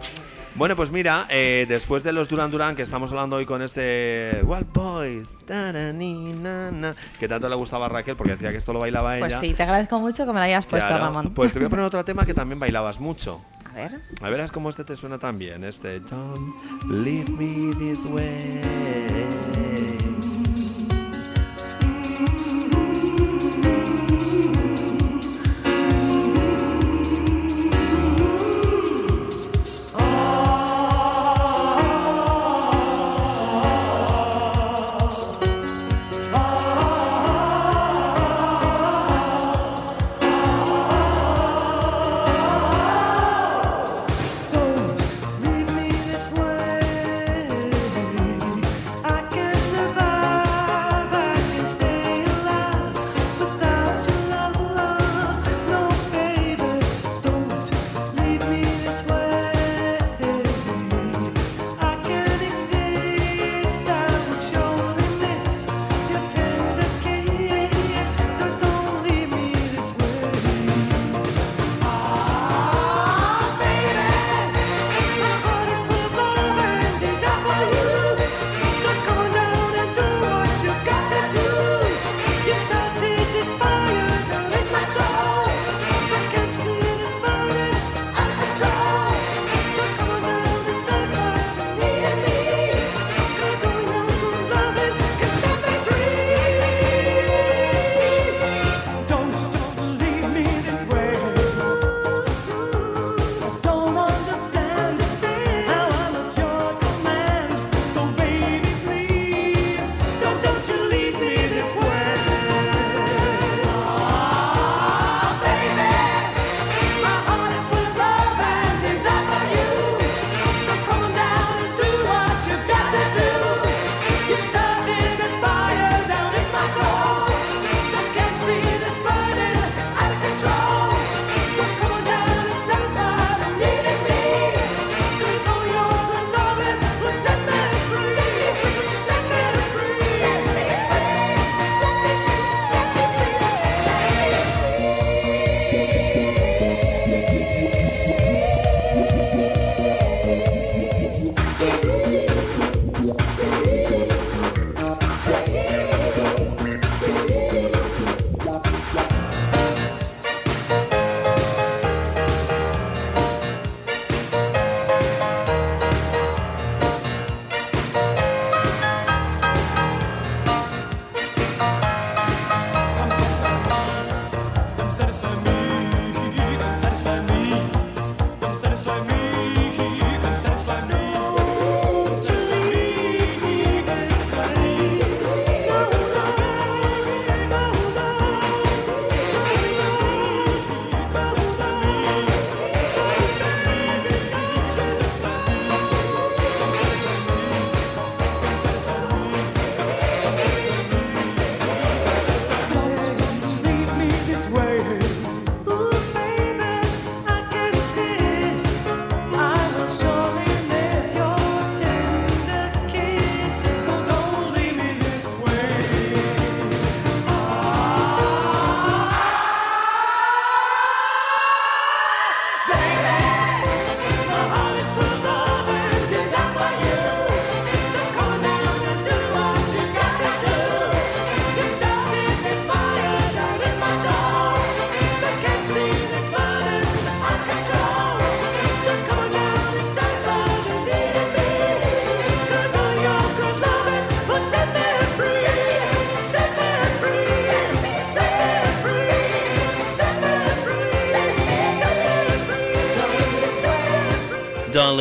[0.55, 4.42] Bueno, pues mira, eh, después de los Duran Duran que estamos hablando hoy con ese
[4.44, 9.26] Wild Boys, que tanto le gustaba a Raquel porque decía que esto lo bailaba ella.
[9.26, 11.32] Pues sí, te agradezco mucho que me lo hayas puesto, Claro, Ramón.
[11.34, 13.40] Pues te voy a poner otro tema que también bailabas mucho.
[13.70, 14.00] A ver.
[14.20, 16.55] A verás cómo este te suena también, este Don't
[16.90, 19.82] leave me this way.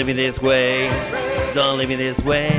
[0.04, 0.90] Leave me this way.
[1.54, 2.50] Don't leave me this way.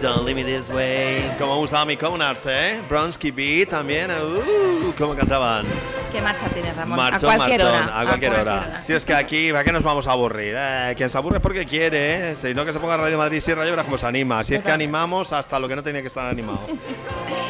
[0.00, 1.22] Don't leave me this way.
[1.38, 2.80] Como gustaba mi Conars, ¿eh?
[2.88, 4.10] Bronsky Beat también.
[4.10, 5.66] Uh, ¿Cómo cantaban?
[6.10, 6.96] ¿Qué marcha tienes, Ramón?
[6.96, 8.00] Marchón, a cualquier marchón, hora.
[8.00, 8.80] a cualquier hora.
[8.80, 10.54] Si es que aquí, ¿para qué nos vamos a aburrir?
[10.56, 12.34] Eh, quien se aburre es porque quiere, ¿eh?
[12.34, 14.42] Si no, que se ponga Radio Madrid Sierra y verás cómo se anima.
[14.42, 16.60] Si es que animamos hasta lo que no tenía que estar animado.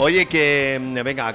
[0.00, 1.34] Oye, que mm, venga,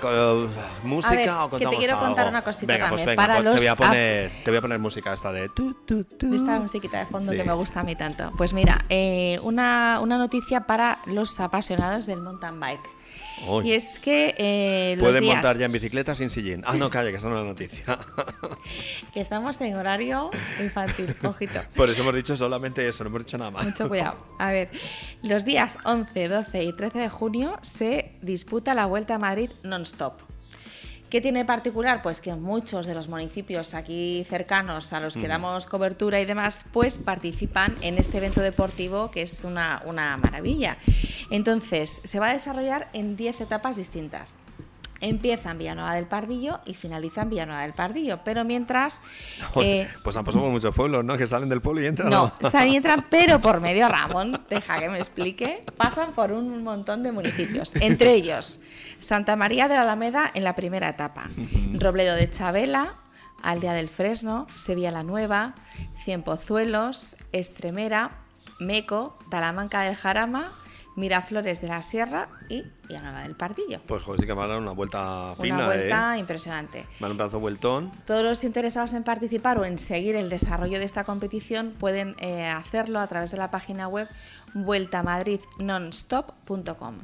[0.83, 2.29] música A ver, o que te contamos quiero contar algo?
[2.29, 3.17] una cosita venga, pues también.
[3.17, 5.49] venga, Para pues te los voy a poner, te voy a poner música esta de
[5.49, 6.05] tu, tu.
[6.33, 7.37] Esta musiquita de fondo Sí.
[7.37, 8.31] que me gusta a mí tanto.
[8.37, 12.89] Pues mira, eh, una, una noticia para los apasionados del mountain bike.
[13.63, 16.63] Y es que eh, los Pueden días montar ya en bicicleta sin sillín.
[16.65, 17.99] Ah, no, calla, que esa no es la noticia.
[19.13, 20.31] que estamos en horario
[20.61, 21.59] infantil, ojito.
[21.75, 23.65] Por eso hemos dicho solamente eso, no hemos dicho nada más.
[23.65, 24.17] Mucho cuidado.
[24.39, 24.69] A ver,
[25.23, 30.13] los días 11, 12 y 13 de junio se disputa la Vuelta a Madrid non-stop.
[31.13, 32.01] ¿Qué tiene de particular?
[32.01, 36.65] Pues que muchos de los municipios aquí cercanos a los que damos cobertura y demás,
[36.73, 40.79] pues participan en este evento deportivo que es una, una maravilla.
[41.29, 44.37] Entonces, se va a desarrollar en 10 etapas distintas.
[45.03, 48.19] Empieza en Villanueva del Pardillo y finaliza en Villanueva del Pardillo.
[48.23, 49.01] Pero mientras...
[49.57, 51.17] eh, Pues han pasado por muchos pueblos, ¿no?
[51.17, 52.09] Que salen del pueblo y entran.
[52.09, 56.63] no, salen y entran, pero por medio Ramón, deja que me explique, pasan por un
[56.63, 58.61] montón de municipios, entre ellos
[58.99, 61.29] Santa María de la Alameda en la primera etapa,
[61.73, 62.95] Robledo de Chabela,
[63.41, 65.55] Aldea del Fresno, Sevilla la Nueva,
[66.05, 68.11] Cienpozuelos, Estremera,
[68.59, 70.53] Meco, Talamanca del Jarama,
[70.95, 73.81] Miraflores de la Sierra y Villanueva del Pardillo.
[73.87, 76.19] Pues joder, sí que me han dado una vuelta fina, Una vuelta ¿eh?
[76.19, 76.85] impresionante.
[76.99, 77.91] Me han un pedazo vueltón.
[78.05, 82.47] Todos los interesados en participar o en seguir el desarrollo de esta competición pueden eh,
[82.47, 84.07] hacerlo a través de la página web
[84.53, 86.95] vueltamadridnonstop.com.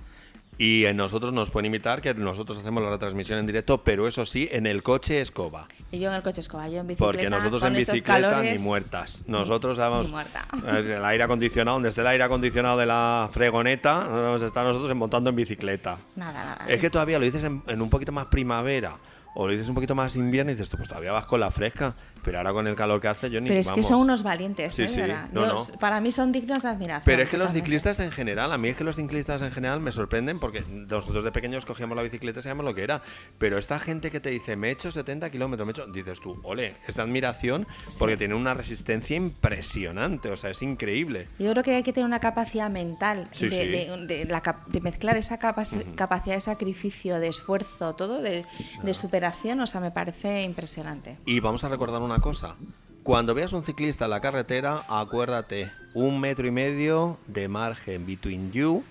[0.59, 4.25] Y eh, nosotros nos pueden imitar, que nosotros hacemos la retransmisión en directo, pero eso
[4.25, 5.69] sí, en el coche escoba.
[5.89, 7.11] Y yo en el coche escoba, yo en bicicleta.
[7.11, 9.23] Porque nosotros con en bicicleta calores, ni muertas.
[9.25, 10.07] Nosotros vamos.
[10.07, 10.45] Ni muerta.
[10.67, 14.93] El aire acondicionado, donde esté el aire acondicionado de la fregoneta, vamos a estar nosotros
[14.97, 15.97] montando en bicicleta.
[16.17, 16.65] Nada, nada.
[16.67, 18.97] Es que todavía lo dices en, en un poquito más primavera
[19.35, 21.51] o lo dices un poquito más invierno y dices, tú, pues todavía vas con la
[21.51, 24.23] fresca, pero ahora con el calor que hace yo ni Pero es que son unos
[24.23, 24.87] valientes, Sí, ¿eh?
[24.87, 25.01] Sí,
[25.31, 25.65] no, no.
[25.79, 27.03] Para mí son dignos de admiración.
[27.05, 29.79] Pero es que los ciclistas en general, a mí es que los ciclistas en general
[29.79, 33.01] me sorprenden porque nosotros de pequeños cogíamos la bicicleta y sabíamos lo que era.
[33.37, 36.19] Pero esta gente que te dice, me he hecho 70 kilómetros, me he hecho, dices
[36.19, 41.27] tú, ole, es de admiración porque tienen una resistencia impresionante, o sea, es increíble.
[41.39, 43.67] Yo creo que hay que tener una capacidad mental Sí, de, sí.
[43.67, 48.45] de- de la cap- de mezclar esa capaci- capacidad de sacrificio, de esfuerzo, todo, de,
[48.83, 51.17] de superación, o sea, me parece impresionante.
[51.25, 52.55] Y vamos a recordar una cosa.
[53.03, 58.51] Cuando veas un ciclista en la carretera, acuérdate, un metro y medio de margen between
[58.53, 58.81] you,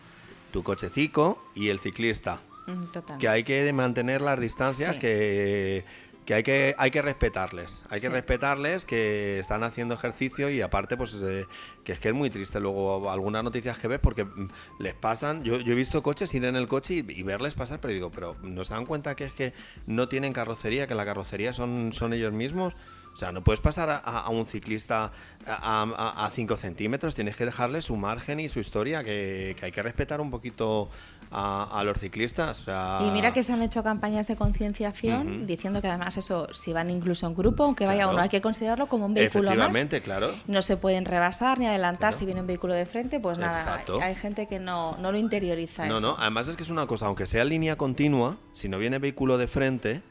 [0.53, 2.41] tu cochecico y el ciclista.
[2.67, 3.19] Mm, Total.
[3.19, 5.01] que hay que mantener las distancias Sí.
[5.01, 5.85] que,
[6.29, 10.99] que hay que hay que respetarles hay que respetarles que están haciendo ejercicio y aparte
[10.99, 11.47] pues eh,
[11.85, 12.61] que es que es muy triste.
[12.61, 16.45] Luego algunas noticias que ves porque mm, les pasan yo, yo he visto coches ir
[16.45, 19.25] en el coche y, y verles pasar pero digo pero no se dan cuenta que
[19.25, 19.55] es que
[19.87, 22.77] no tienen carrocería que la carrocería son son ellos mismos
[23.19, 25.11] o sea, no puedes pasar a, un ciclista
[25.45, 29.83] a 5 centímetros, tienes que dejarle su margen y su historia, que, que hay que
[29.83, 30.89] respetar un poquito
[31.33, 32.61] a, a los ciclistas.
[32.61, 36.47] o sea, Y mira que se han hecho campañas de concienciación diciendo que además eso,
[36.55, 38.13] si van incluso en grupo, aunque vaya Claro.
[38.13, 39.55] uno, hay que considerarlo como un vehículo más.
[39.55, 40.33] Efectivamente, claro.
[40.47, 42.19] No se pueden rebasar ni adelantar Claro.
[42.19, 43.97] si viene un vehículo de frente, pues nada, Exacto.
[43.97, 46.07] hay, hay gente que no, no lo interioriza No, eso.
[46.07, 49.39] no, además es que es una cosa, aunque sea línea continua, si no viene vehículo
[49.39, 50.03] de frente,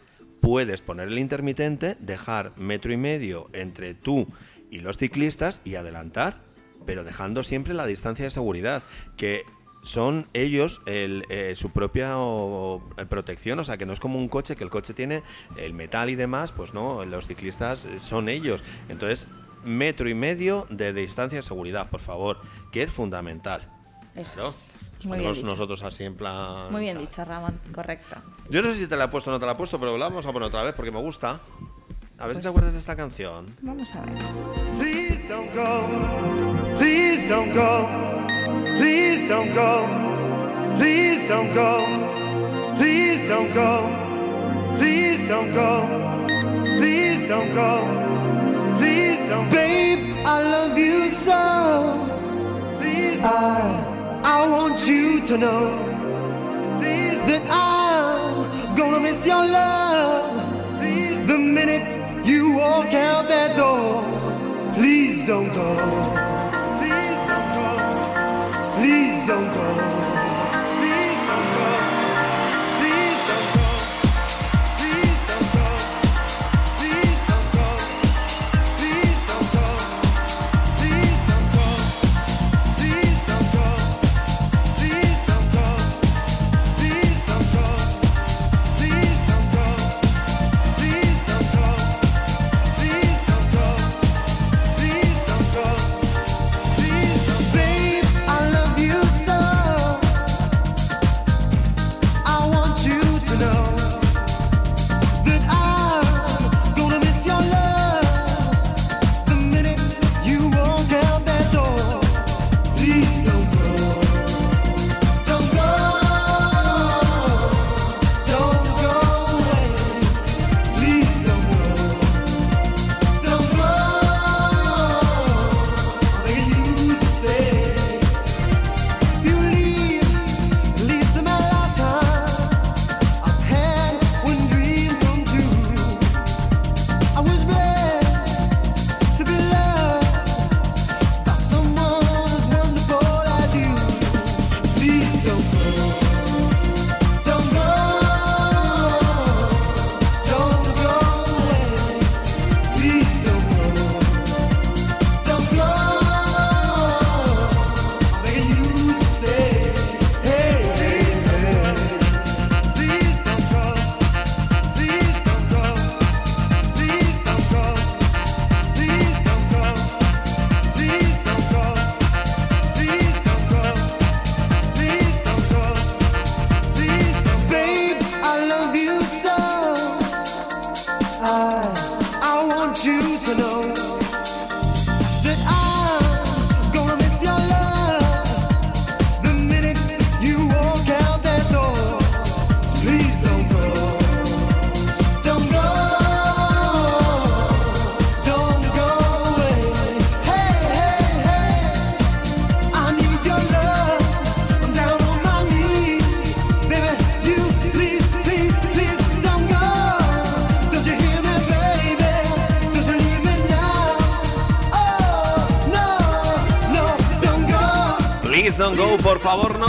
[0.41, 4.27] puedes poner el intermitente, dejar metro y medio entre tú
[4.69, 6.39] y los ciclistas y adelantar,
[6.85, 8.83] pero dejando siempre la distancia de seguridad,
[9.15, 9.43] que
[9.83, 14.19] son ellos el, eh, su propia o, eh, protección, o sea que no es como
[14.19, 15.23] un coche, que el coche tiene
[15.55, 18.63] el metal y demás, pues no, los ciclistas eh, son ellos.
[18.89, 19.27] Entonces,
[19.63, 22.39] metro y medio de distancia de seguridad, por favor,
[22.71, 23.61] que es fundamental.
[24.15, 24.73] Eso es.
[25.05, 26.71] Muy bien nosotros así en plan.
[26.71, 28.15] Muy bien dicho, Ramón, correcto.
[28.49, 29.97] Yo no sé si te la he puesto o no te la he puesto, pero
[29.97, 31.39] la vamos a poner otra vez porque me gusta.
[32.19, 33.55] A ver si te Pues- acuerdas de esta canción.
[33.61, 34.15] Vamos a ver.
[34.79, 35.85] Please don't go.
[36.77, 37.87] Please don't go.
[38.79, 39.85] Please don't go.
[40.77, 41.85] Please don't go.
[42.75, 43.83] Please don't go.
[44.77, 45.85] Please don't go.
[46.79, 48.77] Please don't go.
[48.77, 52.07] Please don't Babe, I love you so.
[52.79, 53.86] Please I
[54.23, 55.95] I want you to know.
[56.79, 60.79] Please that I'm gonna miss your love.
[60.79, 64.03] Please the minute you walk out that door.
[64.73, 65.75] Please don't go.
[66.77, 68.77] Please don't go.
[68.77, 70.26] Please don't go.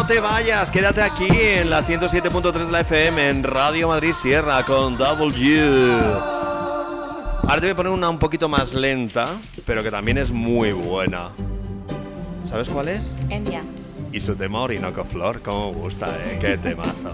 [0.08, 4.96] Te vayas, quédate aquí en la 107.3 de la FM en Radio Madrid Sierra con
[4.96, 5.92] W.
[7.42, 9.34] Ahora te voy a poner una un poquito más lenta,
[9.66, 11.28] pero que también es muy buena.
[12.46, 13.14] ¿Sabes cuál es?
[13.28, 13.62] Endia.
[14.10, 16.38] Y su tema Orinoco Flor, cómo gusta, ¿eh?
[16.40, 17.07] Qué temazo.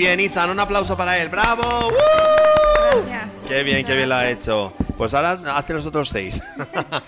[0.00, 1.28] Bien, Izan, un aplauso para él.
[1.28, 1.88] ¡Bravo!
[1.88, 3.06] ¡Uh!
[3.06, 3.32] Gracias.
[3.46, 4.72] Qué bien, qué bien lo ha hecho.
[4.96, 6.42] Pues ahora hazte los otros seis.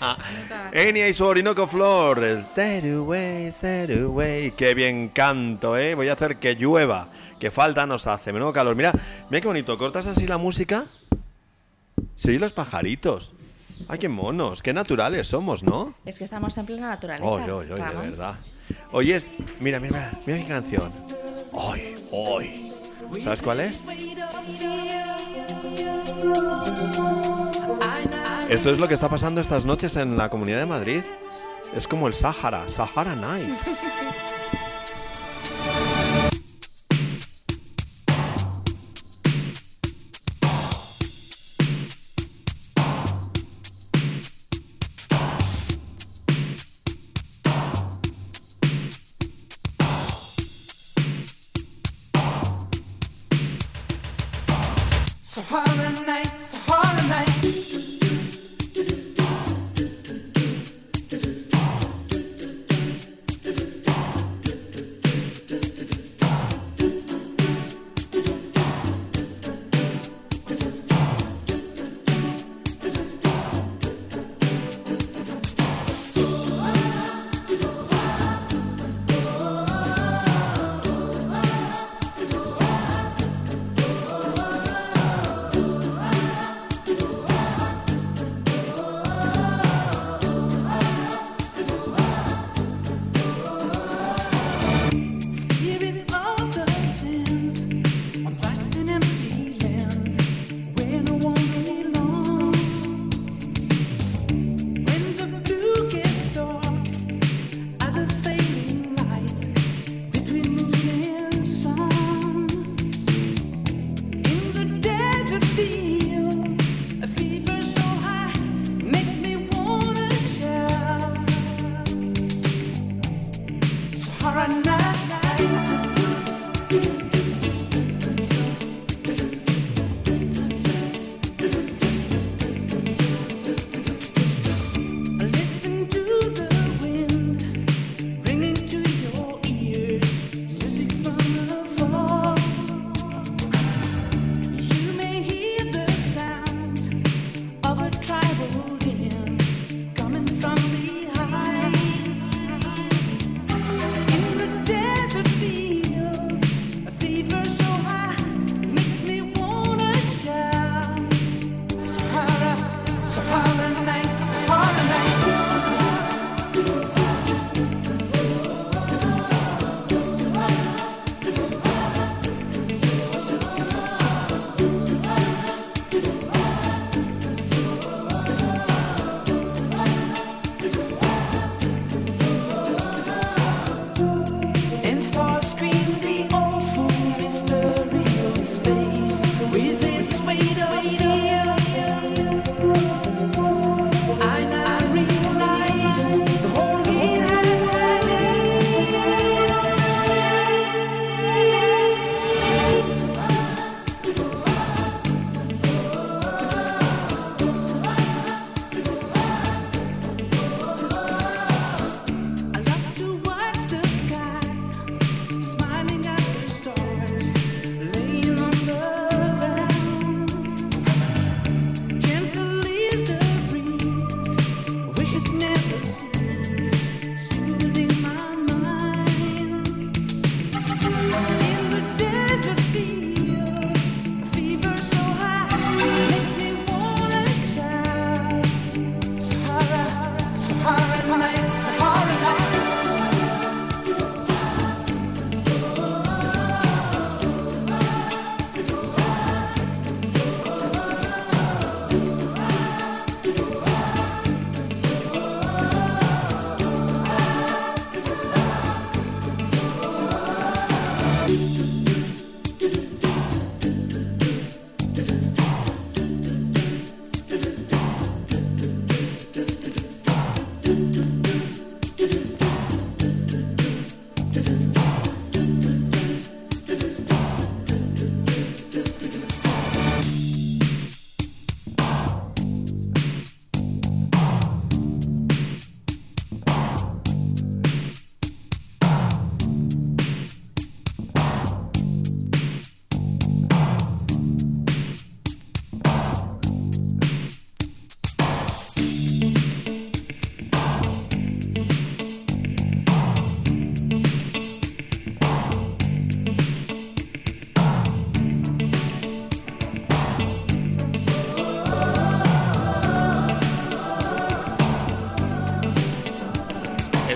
[0.72, 2.22] Enya y su Orinoco Flor.
[2.22, 4.50] El set away, set away.
[4.50, 5.94] Qué bien canto, ¿eh?
[5.94, 7.08] Voy a hacer que llueva.
[7.40, 8.30] Que falta nos hace.
[8.30, 8.76] Menudo calor.
[8.76, 8.92] Mira,
[9.30, 9.78] mira qué bonito.
[9.78, 10.84] ¿Cortas así la música?
[12.14, 13.32] Sí, los pajaritos.
[13.88, 14.62] Ay, qué monos.
[14.62, 15.94] Qué naturales somos, ¿no?
[16.04, 17.26] Es que estamos en plena naturaleza.
[17.26, 18.34] Oye, oye, oye, de verdad.
[18.90, 19.18] Oye,
[19.60, 20.90] mira, mira, mira, mira mi canción.
[21.52, 22.71] Hoy, hoy.
[23.20, 23.82] ¿Sabes cuál es?
[28.48, 31.02] Eso es lo que está pasando estas noches en la Comunidad de Madrid.
[31.74, 33.54] Es como el Sahara, Sahara Night.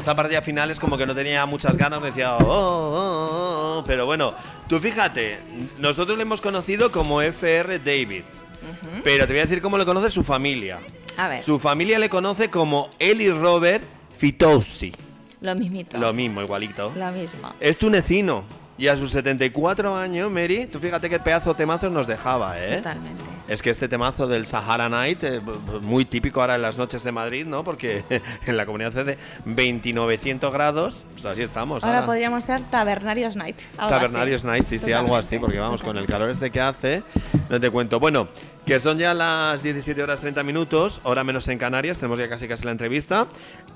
[0.07, 3.79] esta partida final es como que no tenía muchas ganas, me decía, oh, oh, oh,
[3.81, 3.85] oh".
[3.85, 4.35] pero bueno,
[4.69, 5.41] tú fíjate,
[5.81, 8.23] nosotros le hemos conocido como FR David,
[9.03, 10.79] pero te voy a decir cómo le conoce su familia.
[11.17, 11.43] A ver.
[11.43, 13.83] Su familia le conoce como Eli Robert
[14.17, 14.95] Fitosi.
[15.41, 15.99] Lo mismito.
[15.99, 16.93] Lo mismo, igualito.
[16.95, 17.53] Lo mismo.
[17.59, 18.45] Es tunecino.
[18.79, 22.77] Y a sus 74 años, Mary, tú fíjate qué pedazo temazos nos dejaba, ¿eh?
[22.77, 23.25] Totalmente.
[23.49, 25.41] Es que este temazo del Sahara Night, eh,
[25.83, 27.63] muy típico ahora en las noches de Madrid, ¿no?
[27.63, 28.03] Porque
[28.47, 31.85] en la comunidad hace de 2900 grados, pues así estamos.
[31.85, 32.07] Ahora ahora.
[32.07, 33.57] podríamos ser Tabernarios Night.
[33.77, 34.47] Tabernarios así.
[34.49, 37.03] Night, sí, sí, algo así, Totalmente, porque vamos, con el calor este que hace,
[37.49, 38.01] no te cuento.
[38.01, 38.29] Bueno,
[38.67, 42.49] que son ya las 17 horas 30 minutos, hora menos en Canarias, tenemos ya casi
[42.49, 43.29] casi la entrevista.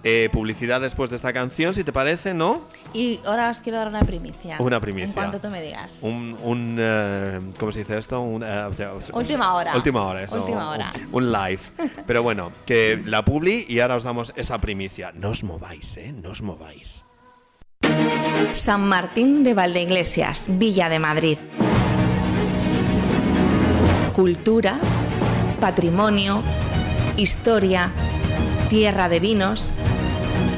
[0.03, 2.63] Eh, publicidad después de esta canción, si te parece, ¿no?
[2.93, 4.57] Y ahora os quiero dar una primicia.
[4.59, 5.07] Una primicia.
[5.07, 6.01] En cuanto tú me digas.
[6.03, 8.21] Un, un eh, ¿cómo se dice esto?
[8.21, 8.69] Un, eh,
[9.13, 9.77] Última hora.
[9.77, 10.41] Última hora, eso.
[10.41, 10.91] Última hora.
[11.13, 11.61] Un, un live.
[12.07, 15.13] Pero bueno, que la publi y ahora os damos esa primicia.
[15.15, 16.13] No os mováis, ¿eh?
[16.13, 17.05] No os mováis.
[18.55, 21.39] San Martín de Valdeiglesias, Villa de Madrid.
[24.15, 24.79] Cultura,
[25.61, 26.43] patrimonio,
[27.17, 27.91] historia,
[28.69, 29.73] tierra de vinos,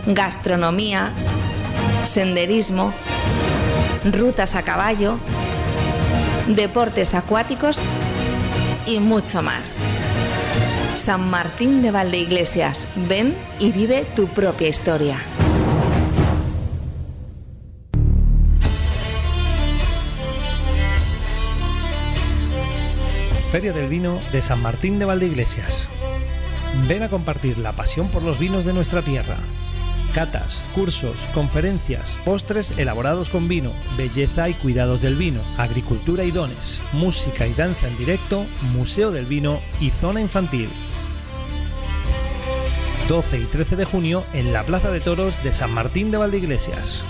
[0.07, 1.13] gastronomía,
[2.05, 2.93] senderismo,
[4.05, 5.19] rutas a caballo,
[6.49, 7.81] deportes acuáticos
[8.87, 9.77] y mucho más.
[10.97, 15.19] San Martín de Valdeiglesias, ven y vive tu propia historia.
[23.53, 25.91] Feria del Vino de San Martín de Valdeiglesias.
[26.89, 29.37] Ven a compartir la pasión por los vinos de nuestra tierra.
[30.15, 36.81] Catas, cursos, conferencias, postres elaborados con vino, belleza y cuidados del vino, agricultura y dones,
[36.95, 40.71] música y danza en directo, museo del vino y zona infantil.
[43.07, 47.05] 12 y 13 de junio en la Plaza de Toros de San Martín de Valdeiglesias.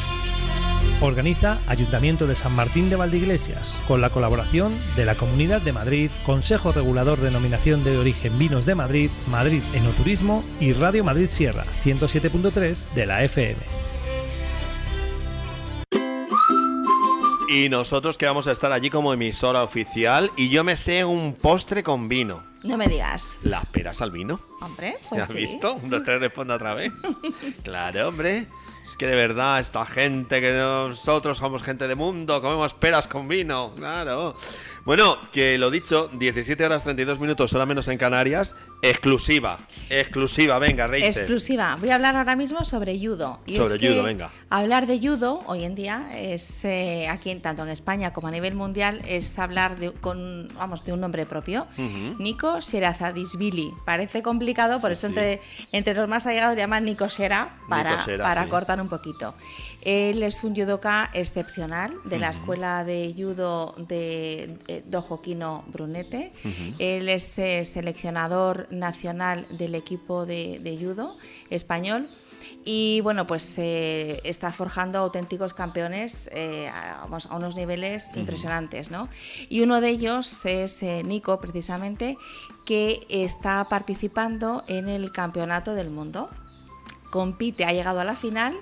[1.02, 6.12] Organiza Ayuntamiento de San Martín de Valdeiglesias, con la colaboración de la Comunidad de Madrid,
[6.24, 11.64] Consejo Regulador de Denominación de Origen Vinos de Madrid, Madrid Enoturismo y Radio Madrid Sierra,
[11.82, 13.56] 107.3 de la FM.
[17.48, 21.34] Y nosotros que vamos a estar allí como emisora oficial y yo me sé un
[21.34, 22.44] postre con vino.
[22.62, 23.40] No me digas.
[23.42, 24.40] ¿Las peras al vino?
[24.60, 25.34] Hombre, pues ¿Ya has sí.
[25.34, 25.74] visto?
[25.74, 26.92] Un, dos, tres, responde otra vez.
[27.64, 28.46] claro, hombre.
[28.84, 33.28] Es que de verdad, esta gente que nosotros somos gente de mundo, comemos peras con
[33.28, 33.72] vino.
[33.76, 34.34] Claro.
[34.84, 38.56] Bueno, que lo dicho, 17 horas 32 minutos, hora menos en Canarias.
[38.82, 39.60] Exclusiva.
[39.88, 41.04] Exclusiva, venga, Rachel.
[41.06, 41.76] Exclusiva.
[41.78, 43.38] Voy a hablar ahora mismo sobre judo.
[43.46, 44.30] Y Sobre es judo, venga.
[44.50, 48.32] Hablar de judo hoy en día es eh, aquí en- tanto en España como a
[48.32, 51.68] nivel mundial es hablar de con vamos de un nombre propio.
[51.78, 52.20] Ujú.
[52.20, 53.72] Nico Sherazadishvili.
[53.86, 55.06] Parece complicado, por eso sí.
[55.12, 55.40] entre
[55.70, 58.48] entre los más allegados le llaman Nico Shera para, Nico para sí.
[58.50, 59.34] cortar un poquito.
[59.82, 66.32] Él es un judoka excepcional de la escuela de judo de eh, Dojo Kino Brunete.
[66.78, 71.16] Él es eh, seleccionador nacional del equipo de, de judo
[71.50, 72.08] español.
[72.64, 79.08] Y bueno, pues eh, está forjando auténticos campeones eh, a, unos niveles impresionantes, ¿no?
[79.48, 82.16] Y uno de ellos es eh, Nico, precisamente,
[82.64, 86.30] que está participando en el Campeonato del Mundo.
[87.12, 88.56] Compite, ha llegado a la final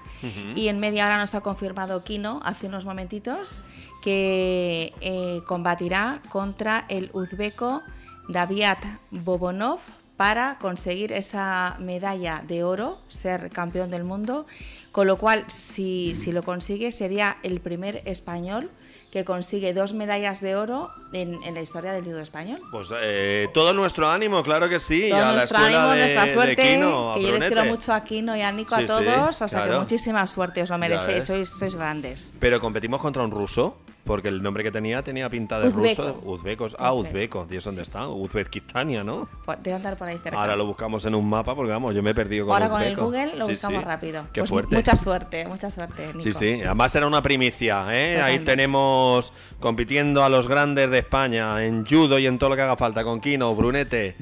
[0.57, 3.63] y en media hora nos ha confirmado Kino hace unos momentitos
[4.03, 7.81] que eh, combatirá contra el uzbeco
[8.29, 9.79] Daviat Bobonov
[10.17, 14.47] para conseguir esa medalla de oro, ser campeón del mundo,
[14.91, 18.69] con lo cual si, si lo consigue sería el primer español
[19.11, 22.61] que consigue dos medallas de oro en, en la historia del judo español.
[22.71, 25.09] Pues eh, todo nuestro ánimo, claro que sí.
[25.11, 28.37] Todo a nuestro ánimo, de, nuestra suerte, Kino, que yo les quiero mucho a Kino
[28.37, 29.81] y a Nico, Sí, a todos, sí, o sea que claro.
[29.81, 32.33] muchísima suerte, os lo merecéis, sois, sois grandes.
[32.39, 36.03] Pero competimos contra un ruso, porque el nombre que tenía tenía pinta de Uzbeco.
[36.03, 36.21] ruso.
[36.25, 36.77] Uzbecos.
[36.79, 37.41] Ah, Uzbeco.
[37.41, 37.55] uzbeco.
[37.55, 38.09] ¿Y eso dónde está?
[38.09, 39.29] Uzbekistania, ¿no?
[39.45, 40.41] Por- Debe andar por ahí cerca.
[40.41, 42.83] Ahora lo buscamos en un mapa porque vamos, yo me he perdido con Ahora con
[42.83, 42.97] el.
[42.97, 43.87] Google lo Sí, buscamos sí.
[43.87, 44.25] rápido.
[44.33, 44.75] Qué Pues fuerte.
[44.77, 46.21] Mucha suerte, mucha suerte, Nico.
[46.23, 46.63] Sí, sí.
[46.63, 48.21] Además era una primicia, ¿eh?
[48.21, 52.63] Ahí tenemos compitiendo a los grandes de España en judo y en todo lo que
[52.63, 54.17] haga falta con Kino, Brunete.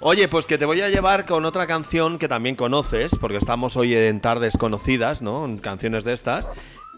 [0.00, 3.74] Oye, pues que te voy a llevar con otra canción que también conoces, porque estamos
[3.76, 5.46] hoy en tardes conocidas, ¿no?
[5.46, 6.50] En canciones de estas.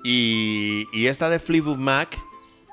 [0.08, 2.16] Y, y esta de Fleetwood Mac,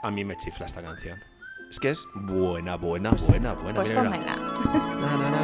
[0.04, 1.20] a mí me chifla esta canción.
[1.68, 3.82] Es que es buena, buena, buena, buena.
[3.82, 5.43] Pues pónmela.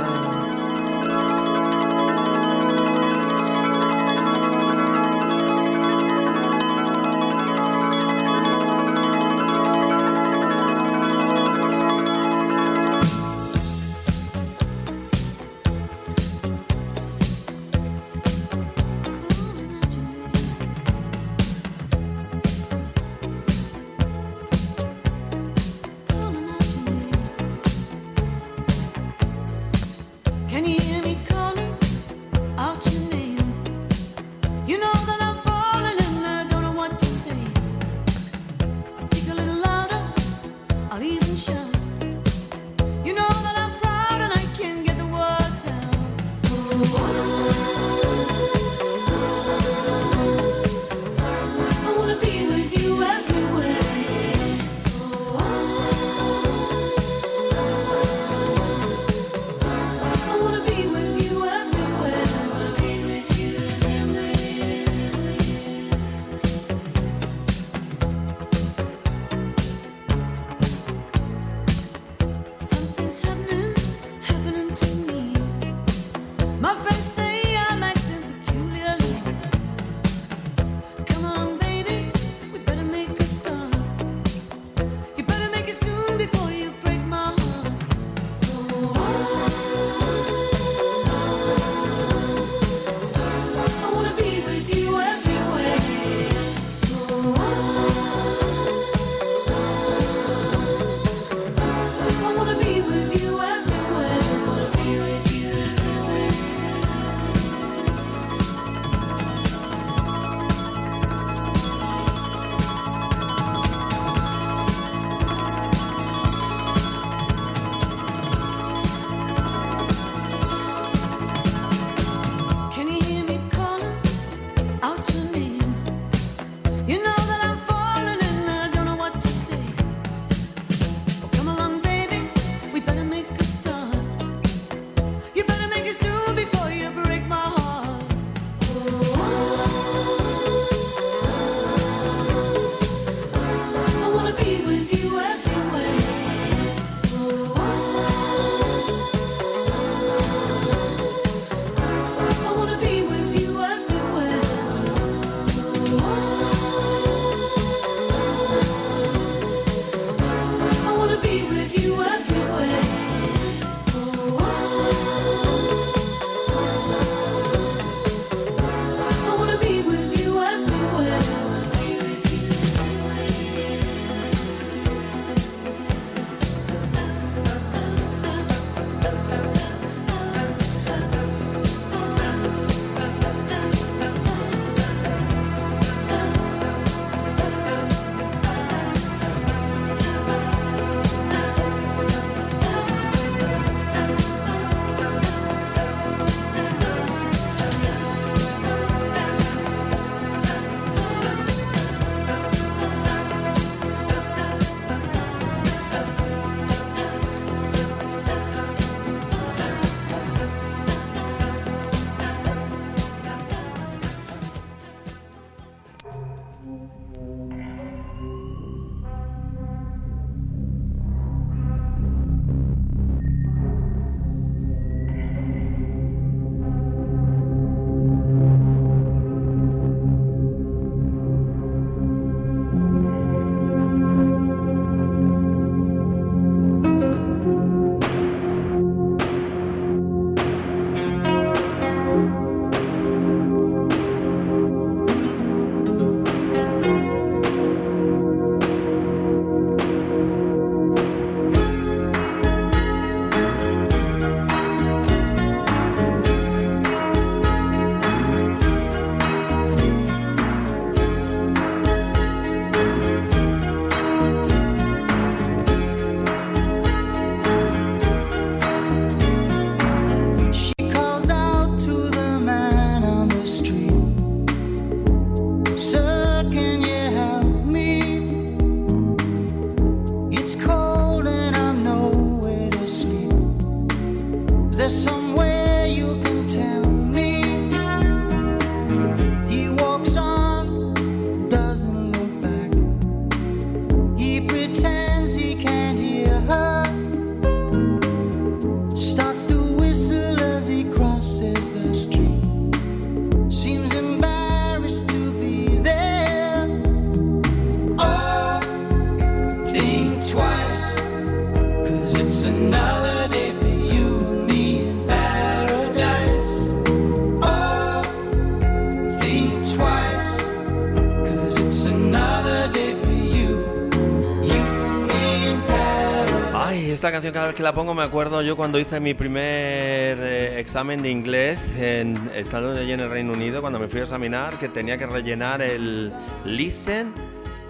[327.30, 331.02] Canción cada vez que la pongo me acuerdo yo cuando hice mi primer eh, examen
[331.02, 334.70] de inglés en, estando allí en el Reino Unido, cuando me fui a examinar, que
[334.70, 336.12] tenía que rellenar el
[336.46, 337.14] listen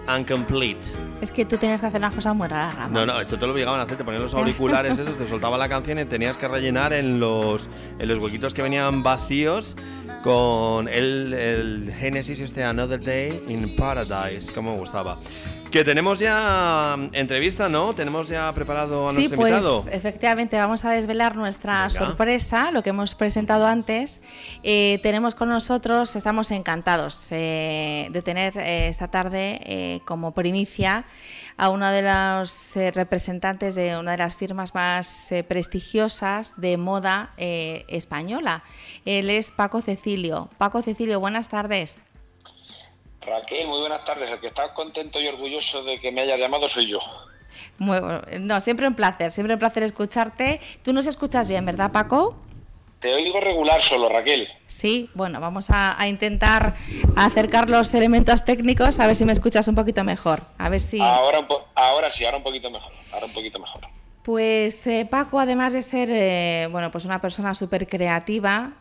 [0.06, 0.80] and complete.
[1.20, 2.90] Es que tú tienes que hacer unas cosas muy raras.
[2.90, 5.58] No, no, esto te lo obligaban a hacer, te ponían los auriculares esos, te soltaba
[5.58, 7.68] la canción y tenías que rellenar en los,
[7.98, 9.76] en los huequitos que venían vacíos
[10.22, 15.18] con el, el Genesis este Another Day in Paradise, como me gustaba.
[15.70, 17.94] Que tenemos ya entrevista, ¿no?
[17.94, 19.84] Tenemos ya preparado a Sí, nuestro pues invitado.
[19.92, 21.90] efectivamente vamos a desvelar nuestra Venga.
[21.90, 24.20] sorpresa, lo que hemos presentado antes.
[24.64, 31.04] Eh, tenemos con nosotros, estamos encantados eh, de tener eh, esta tarde como primicia
[31.56, 38.64] a uno de los representantes de una de las firmas más prestigiosas de moda española.
[39.04, 40.50] Él es Paco Cecilio.
[40.58, 42.02] Paco Cecilio, buenas tardes.
[43.20, 44.30] Raquel, muy buenas tardes.
[44.30, 46.98] El que está contento y orgulloso de que me haya llamado soy yo.
[47.78, 48.22] Muy bueno.
[48.40, 50.60] No, siempre un placer, siempre un placer escucharte.
[50.82, 52.36] Tú nos escuchas bien, ¿verdad, Paco?
[52.98, 54.48] Te oigo regular solo, Raquel.
[54.66, 56.74] Sí, bueno, vamos a, a intentar
[57.16, 60.42] acercar los elementos técnicos a ver si me escuchas un poquito mejor.
[60.58, 61.00] A ver si.
[61.00, 62.92] Ahora, ahora sí, ahora un poquito mejor.
[63.12, 63.80] Ahora un poquito mejor.
[64.22, 68.74] Pues eh, Paco, además de ser eh, bueno, pues una persona súper creativa,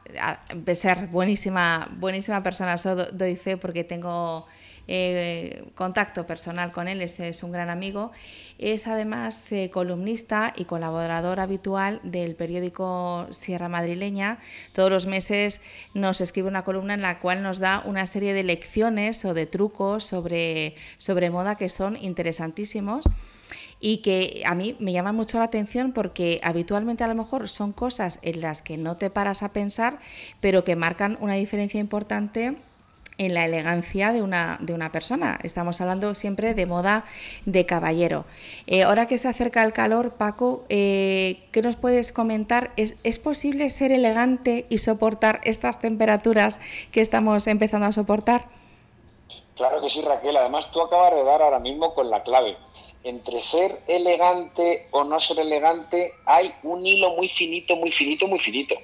[0.53, 4.47] de ser buenísima, buenísima persona, eso do- doy fe porque tengo
[4.89, 8.11] eh, contacto personal con él, es, es un gran amigo.
[8.57, 14.39] Es además columnista y colaborador habitual del periódico Sierra Madrileña.
[14.73, 15.61] Todos los meses
[15.93, 19.45] nos escribe una columna en la cual nos da una serie de lecciones o de
[19.45, 23.05] trucos sobre, sobre moda que son interesantísimos
[23.79, 27.71] y que a mí me llama mucho la atención porque habitualmente a lo mejor son
[27.71, 29.99] cosas en las que no te paras a pensar,
[30.41, 32.57] pero que marcan una diferencia importante
[33.19, 35.37] en la elegancia de una, de una persona.
[35.43, 37.03] Estamos hablando siempre de moda
[37.45, 38.25] de caballero.
[38.65, 42.71] Eh, ahora que se acerca el calor, Paco, eh, ¿qué nos puedes comentar?
[42.77, 46.61] ¿Es, ¿Es posible ser elegante y soportar estas temperaturas
[46.91, 48.45] que estamos empezando a soportar?
[49.55, 50.37] Claro que sí, Raquel.
[50.37, 52.55] Además, tú acabas de dar ahora mismo con la clave.
[53.03, 58.39] Entre ser elegante o no ser elegante hay un hilo muy finito, muy finito, muy
[58.39, 58.75] finito.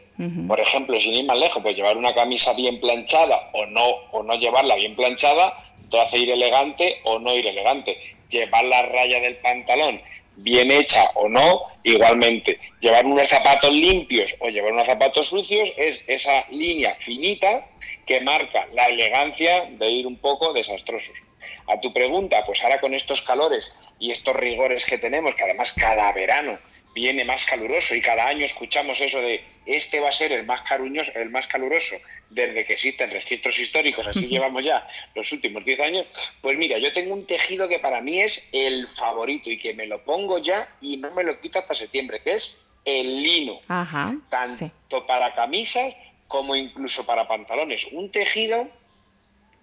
[0.47, 4.23] Por ejemplo, sin ir más lejos, pues llevar una camisa bien planchada o no, o
[4.23, 5.53] no llevarla bien planchada
[5.89, 7.97] te hace ir elegante o no ir elegante.
[8.29, 10.01] Llevar la raya del pantalón
[10.37, 12.59] bien hecha o no, igualmente.
[12.79, 17.67] Llevar unos zapatos limpios o llevar unos zapatos sucios es esa línea finita
[18.05, 21.21] que marca la elegancia de ir un poco desastrosos.
[21.67, 25.73] A tu pregunta, pues ahora con estos calores y estos rigores que tenemos, que además
[25.73, 26.59] cada verano
[26.95, 30.61] viene más caluroso y cada año escuchamos eso de este va a ser el más
[30.61, 31.95] caruñoso, el más caluroso
[32.29, 36.93] desde que existen registros históricos, así llevamos ya los últimos 10 años, pues mira, yo
[36.93, 40.69] tengo un tejido que para mí es el favorito y que me lo pongo ya
[40.81, 44.15] y no me lo quito hasta septiembre, que es el lino, Ajá.
[44.29, 45.93] tanto para camisas
[46.27, 47.87] como incluso para pantalones.
[47.91, 48.69] Un tejido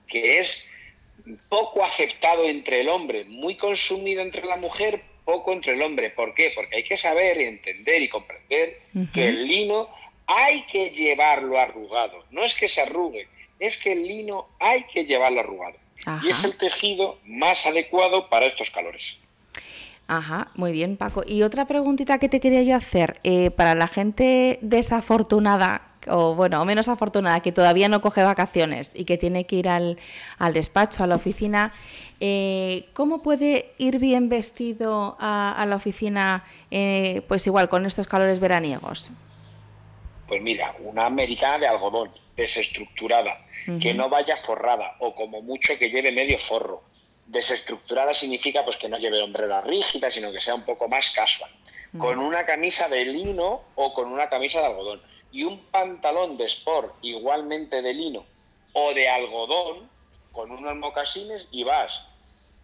[0.07, 0.71] que es
[1.49, 6.11] poco aceptado entre el hombre, muy consumido entre la mujer, poco entre el hombre.
[6.11, 6.53] ¿Por qué?
[6.55, 8.81] Porque hay que saber, entender y comprender
[9.13, 9.89] que el lino
[10.27, 12.25] hay que llevarlo arrugado.
[12.31, 13.29] No es que se arrugue,
[13.59, 15.77] es que el lino hay que llevarlo arrugado.
[16.05, 16.25] Ajá.
[16.27, 19.19] Y es el tejido más adecuado para estos calores.
[20.09, 21.23] Ajá, muy bien, Paco.
[21.27, 26.61] Y otra preguntita que te quería yo hacer, eh, para la gente desafortunada, o bueno,
[26.61, 29.99] o menos afortunada, que todavía no coge vacaciones y que tiene que ir al,
[30.39, 31.73] al despacho, a la oficina,
[32.25, 38.07] eh, ¿cómo puede ir bien vestido a, a la oficina, eh, pues igual, con estos
[38.07, 39.11] calores veraniegos?
[40.29, 43.45] Pues mira, una americana de algodón, desestructurada,
[43.81, 46.85] que no vaya forrada o como mucho que lleve medio forro.
[47.27, 51.51] Desestructurada significa pues que no lleve hombreras rígidas, sino que sea un poco más casual.
[51.99, 55.03] Con una camisa de lino o con una camisa de algodón.
[55.33, 58.25] Y un pantalón de sport igualmente de lino
[58.75, 59.89] o de algodón
[60.31, 62.07] con unos mocasines y vas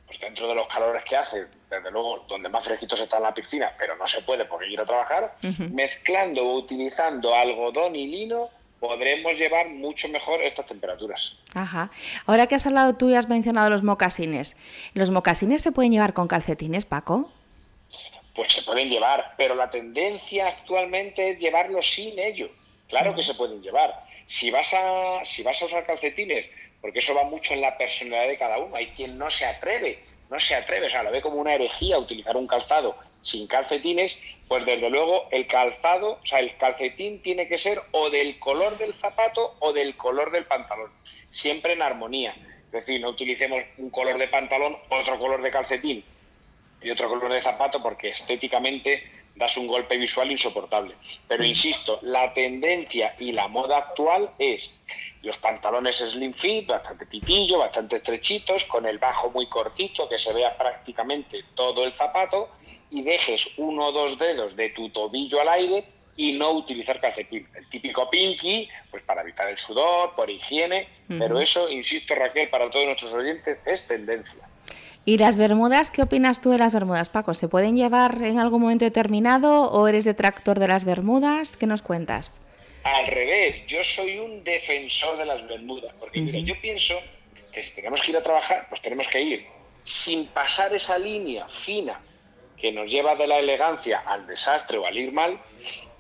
[0.08, 3.34] pues dentro de los calores que hace, desde luego donde más fresquitos está en la
[3.34, 5.34] piscina, pero no se puede porque quiero trabajar,
[5.70, 8.48] mezclando o utilizando algodón y lino
[8.80, 11.36] podremos llevar mucho mejor estas temperaturas.
[11.52, 11.90] Ajá.
[12.24, 14.56] Ahora que has hablado tú y has mencionado los mocasines,
[14.94, 17.30] ¿los mocasines se pueden llevar con calcetines, Paco?
[18.34, 22.48] Pues se pueden llevar, pero la tendencia actualmente es llevarlos sin ello.
[22.88, 24.04] Claro que se pueden llevar.
[24.24, 26.46] Si vas a, si vas a usar calcetines,
[26.80, 30.04] porque eso va mucho en la personalidad de cada uno, hay quien no se atreve,
[30.30, 34.22] no se atreve, o sea, lo ve como una herejía utilizar un calzado sin calcetines,
[34.46, 38.78] pues desde luego el calzado, o sea, el calcetín tiene que ser o del color
[38.78, 40.92] del zapato o del color del pantalón,
[41.28, 42.34] siempre en armonía.
[42.66, 46.04] Es decir, no utilicemos un color de pantalón, otro color de calcetín,
[46.82, 49.02] y otro color de zapato porque estéticamente
[49.34, 50.94] das un golpe visual insoportable.
[51.26, 54.80] Pero insisto, la tendencia y la moda actual es
[55.22, 60.32] los pantalones slim fit, bastante pitillo, bastante estrechitos, con el bajo muy cortito, que se
[60.32, 62.50] vea prácticamente todo el zapato
[62.90, 65.84] y dejes uno o dos dedos de tu tobillo al aire
[66.16, 67.46] y no utilizar calcetín.
[67.54, 72.68] El típico pinky, pues para evitar el sudor, por higiene, pero eso, insisto Raquel, para
[72.70, 74.48] todos nuestros oyentes es tendencia.
[75.04, 75.90] ¿Y las bermudas?
[75.90, 77.32] ¿Qué opinas tú de las bermudas, Paco?
[77.34, 81.56] ¿Se pueden llevar en algún momento determinado o eres detractor de las bermudas?
[81.56, 82.40] ¿Qué nos cuentas?
[82.94, 86.94] Al revés, yo soy un defensor de las bermudas, porque mira, yo pienso
[87.52, 89.46] que si tenemos que ir a trabajar, pues tenemos que ir
[89.82, 92.00] sin pasar esa línea fina
[92.56, 95.38] que nos lleva de la elegancia al desastre o al ir mal.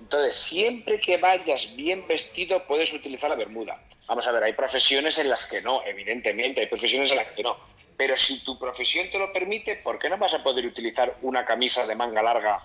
[0.00, 3.82] Entonces, siempre que vayas bien vestido, puedes utilizar la bermuda.
[4.06, 7.42] Vamos a ver, hay profesiones en las que no, evidentemente, hay profesiones en las que
[7.42, 7.58] no.
[7.98, 11.44] Pero si tu profesión te lo permite, ¿por qué no vas a poder utilizar una
[11.44, 12.62] camisa de manga larga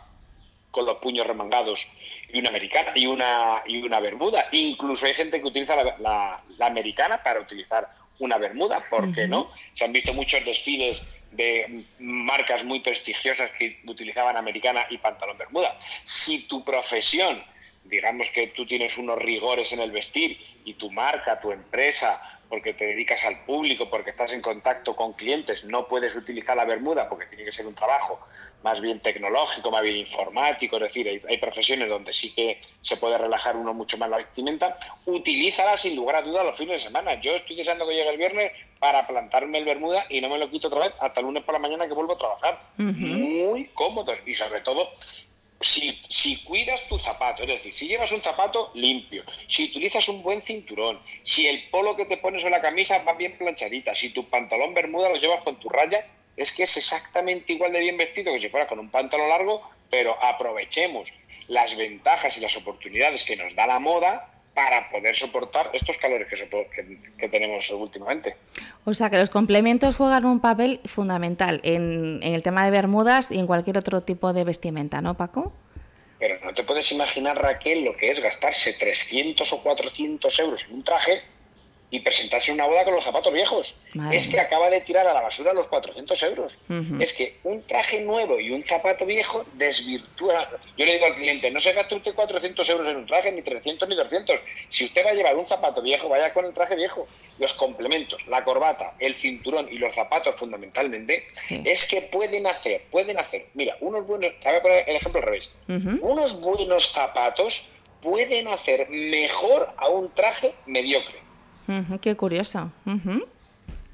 [0.73, 1.87] con los puños remangados
[2.33, 4.47] y una americana y una y una bermuda.
[4.51, 7.87] Incluso hay gente que utiliza la, la- la americana para utilizar
[8.19, 9.29] una bermuda, ¿por qué Ujú.
[9.29, 9.51] no?
[9.75, 15.75] Se han visto muchos desfiles de marcas muy prestigiosas que utilizaban americana y pantalón bermuda.
[15.79, 17.43] Si tu profesión,
[17.83, 22.75] digamos que tú tienes unos rigores en el vestir y tu marca, tu empresa, porque
[22.75, 27.09] te dedicas al público, porque estás en contacto con clientes, no puedes utilizar la bermuda
[27.09, 28.19] porque tiene que ser un trabajo
[28.61, 32.97] más bien tecnológico, más bien informático, es decir, hay, hay profesiones donde sí que se
[32.97, 34.77] puede relajar uno mucho más la vestimenta,
[35.07, 37.19] utilízala sin lugar a dudas los fines de semana.
[37.19, 40.47] Yo estoy deseando que llegue el viernes para plantarme el bermuda y no me lo
[40.51, 42.61] quito otra vez hasta el lunes por la mañana que vuelvo a trabajar.
[42.77, 44.89] Muy cómodos y sobre todo
[45.63, 50.21] si, si cuidas tu zapato, es decir, si llevas un zapato limpio, si utilizas un
[50.21, 54.11] buen cinturón, si el polo que te pones o la camisa va bien planchadita, si
[54.11, 57.97] tu pantalón bermuda lo llevas con tu raya, es que es exactamente igual de bien
[57.97, 61.11] vestido que si fuera con un pantalón largo, pero aprovechemos
[61.47, 66.27] las ventajas y las oportunidades que nos da la moda para poder soportar estos calores
[66.27, 68.35] que, sopo- que- que tenemos últimamente.
[68.85, 73.31] O sea que los complementos juegan un papel fundamental en, en el tema de bermudas
[73.31, 75.53] y en cualquier otro tipo de vestimenta, ¿no, Paco?
[76.19, 80.75] Pero no te puedes imaginar, Raquel, lo que es gastarse 300 o 400 euros en
[80.75, 81.21] un traje
[81.93, 83.75] y presentarse en una boda con los zapatos viejos.
[83.93, 86.57] Madre es que acaba de tirar a la basura los 400 euros.
[86.99, 90.49] Es que un traje nuevo y un zapato viejo desvirtúa.
[90.75, 93.43] Yo le digo al cliente, no se gaste usted 400 euros en un traje, ni
[93.43, 94.39] 300 ni 200.
[94.69, 97.07] Si usted va a llevar un zapato viejo, vaya con el traje viejo.
[97.37, 101.27] Los complementos, la corbata, el cinturón y los zapatos fundamentalmente,
[101.63, 105.27] es que pueden hacer, pueden hacer, mira, unos buenos, voy a poner el ejemplo al
[105.27, 105.55] revés.
[106.01, 107.71] Unos buenos zapatos
[108.01, 111.22] pueden hacer mejor a un traje mediocre.
[112.01, 112.71] Qué curioso.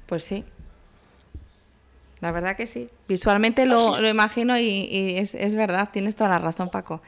[0.06, 0.44] Pues sí.
[2.20, 2.88] La verdad que sí.
[3.08, 7.00] Visualmente lo, lo imagino y, y es, es verdad, tienes toda la razón, Paco.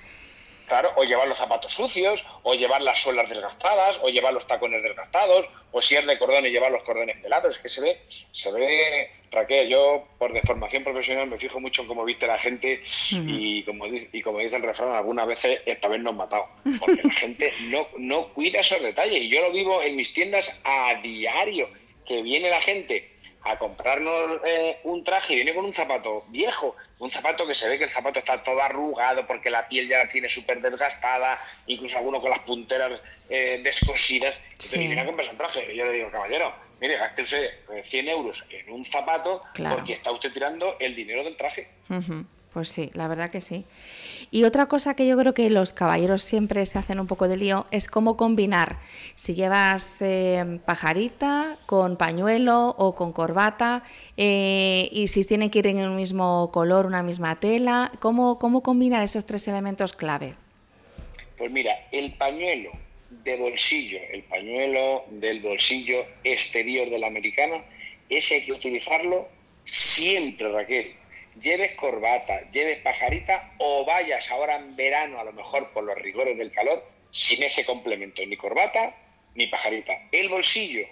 [0.66, 4.82] Claro, o llevar los zapatos sucios, o llevar las suelas desgastadas, o llevar los tacones
[4.82, 7.56] desgastados, o si es de cordón y llevar los cordones pelados.
[7.56, 11.89] Es que se ve, se ve, Raquel, yo por deformación profesional me fijo mucho en
[11.89, 12.82] cómo viste la gente
[13.12, 16.47] y como, dice, y como dice el refrán, algunas veces esta vez nos han matado.
[16.78, 19.22] Porque la gente no, no cuida esos detalles.
[19.22, 21.68] Y yo lo vivo en mis tiendas a diario,
[22.06, 23.11] que viene la gente
[23.44, 27.69] a comprarnos eh, un traje y viene con un zapato viejo, un zapato que se
[27.69, 31.40] ve que el zapato está todo arrugado porque la piel ya la tiene súper desgastada,
[31.66, 34.77] incluso alguno con las punteras eh, descosidas, y Sí.
[34.78, 35.73] te viene a comprarse un traje.
[35.73, 39.77] Y yo le digo, caballero, mire, gaste usted eh, 100 euros en un zapato Claro.
[39.77, 41.69] porque está usted tirando el dinero del traje.
[42.52, 43.64] Pues sí, la verdad que sí.
[44.34, 47.36] Y otra cosa que yo creo que los caballeros siempre se hacen un poco de
[47.36, 48.78] lío es cómo combinar.
[49.14, 53.82] Si llevas eh, pajarita con pañuelo o con corbata
[54.16, 58.62] eh, y si tienen que ir en el mismo color, una misma tela, ¿cómo, cómo
[58.62, 60.34] combinar esos tres elementos clave?
[61.36, 62.70] Pues mira, el pañuelo
[63.10, 67.62] de bolsillo, el pañuelo del bolsillo exterior del americano,
[68.09, 69.28] ese hay que utilizarlo
[69.66, 71.02] siempre, Raquel.
[71.40, 76.36] Lleves corbata, lleves pajarita o vayas ahora en verano, a lo mejor por los rigores
[76.36, 78.94] del calor, sin ese complemento, ni corbata
[79.34, 80.09] ni pajarita.
[80.12, 80.86] El bolsillo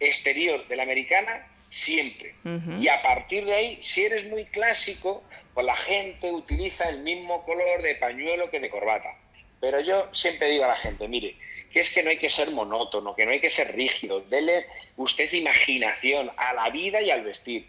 [0.00, 2.34] exterior de la americana, siempre.
[2.80, 5.22] Y a partir de ahí, si eres muy clásico,
[5.54, 9.16] pues la gente utiliza el mismo color de pañuelo que de corbata.
[9.60, 11.36] Pero yo siempre digo a la gente, mire,
[11.72, 14.20] que es que no hay que ser monótono, que no hay que ser rígido.
[14.20, 17.66] Dele usted imaginación a la vida y al vestir.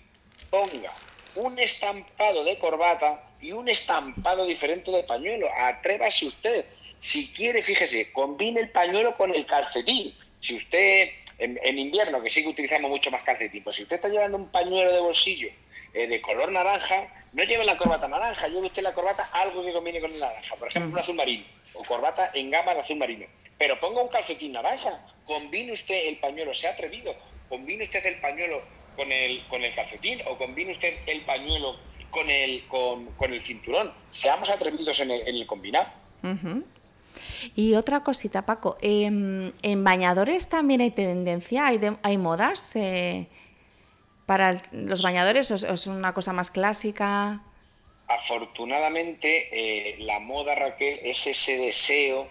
[0.49, 0.93] Ponga
[1.37, 5.47] un estampado de corbata y un estampado diferente de pañuelo.
[5.55, 6.65] Atrévase usted.
[6.99, 10.15] Si quiere, fíjese, combine el pañuelo con el calcetín.
[10.39, 13.97] Si usted, en, en invierno, que sí que utilizamos mucho más calcetín, pues si usted
[13.97, 15.49] está llevando un pañuelo de bolsillo
[15.93, 19.73] eh, de color naranja, no lleve la corbata naranja, lleve usted la corbata algo que
[19.73, 22.97] combine con el naranja, por ejemplo, un azul marino o corbata en gama de azul
[22.97, 23.25] marino.
[23.57, 27.15] Pero ponga un calcetín naranja, combine usted el pañuelo, sea atrevido,
[27.49, 28.61] combine usted el pañuelo
[28.97, 31.77] con el, con el calcetín o combine usted el pañuelo
[32.11, 33.93] con el, con, con el cinturón.
[34.11, 35.93] Seamos atrevidos en el, en el combinar.
[37.55, 43.27] Y otra cosita, Paco, em, en bañadores también hay tendencia, hay, de- hay modas eh,
[44.25, 47.41] para el- los bañadores, o es, o es una cosa más clásica.
[48.09, 52.27] afortunadamente eh, la moda Raquel es ese deseo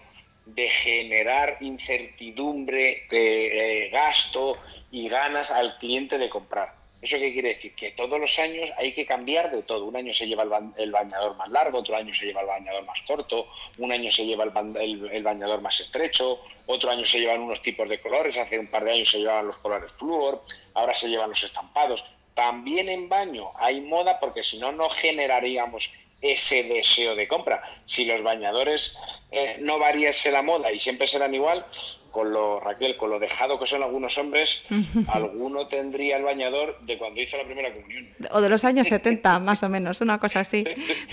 [0.55, 4.57] de generar incertidumbre, de, eh, gasto
[4.91, 6.75] y ganas al cliente de comprar.
[6.99, 7.75] ¿Eso qué quiere decir?
[7.75, 9.85] Que todos los años hay que cambiar de todo.
[9.85, 12.47] Un año se lleva el, ba- el bañador más largo, otro año se lleva el
[12.47, 13.47] bañador más corto,
[13.77, 17.87] un año se lleva el- el bañador más estrecho, otro año se llevan unos tipos
[17.87, 20.41] de colores, hace un par de años se llevaban los colores flúor,
[20.73, 22.03] ahora se llevan los estampados.
[22.33, 27.61] También en baño hay moda porque si no, no generaríamos ese deseo de compra.
[27.85, 28.97] Si los bañadores
[29.31, 31.65] eh, no variase la moda y siempre serán igual,
[32.11, 34.63] con lo, Raquel, con lo dejado que son algunos hombres,
[35.07, 38.09] alguno tendría el bañador de cuando hizo la primera comunión.
[38.31, 40.63] O de los años 70, más o menos, una cosa así.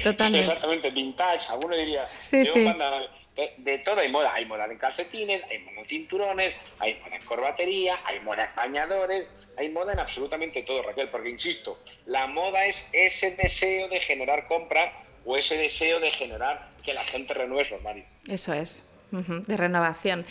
[0.02, 0.40] Totalmente.
[0.40, 2.08] Exactamente, vintage, alguno diría.
[2.20, 2.66] Sí, sí.
[3.36, 4.32] De, de todo hay moda.
[4.34, 8.54] Hay moda en calcetines, hay moda en cinturones, hay moda en corbatería, hay moda en
[8.54, 11.08] bañadores, hay moda en absolutamente todo, Raquel.
[11.08, 14.92] Porque insisto, la moda es ese deseo de generar compra
[15.24, 18.04] o ese deseo de generar que la gente renueve su armario.
[18.28, 20.24] Eso es, de renovación.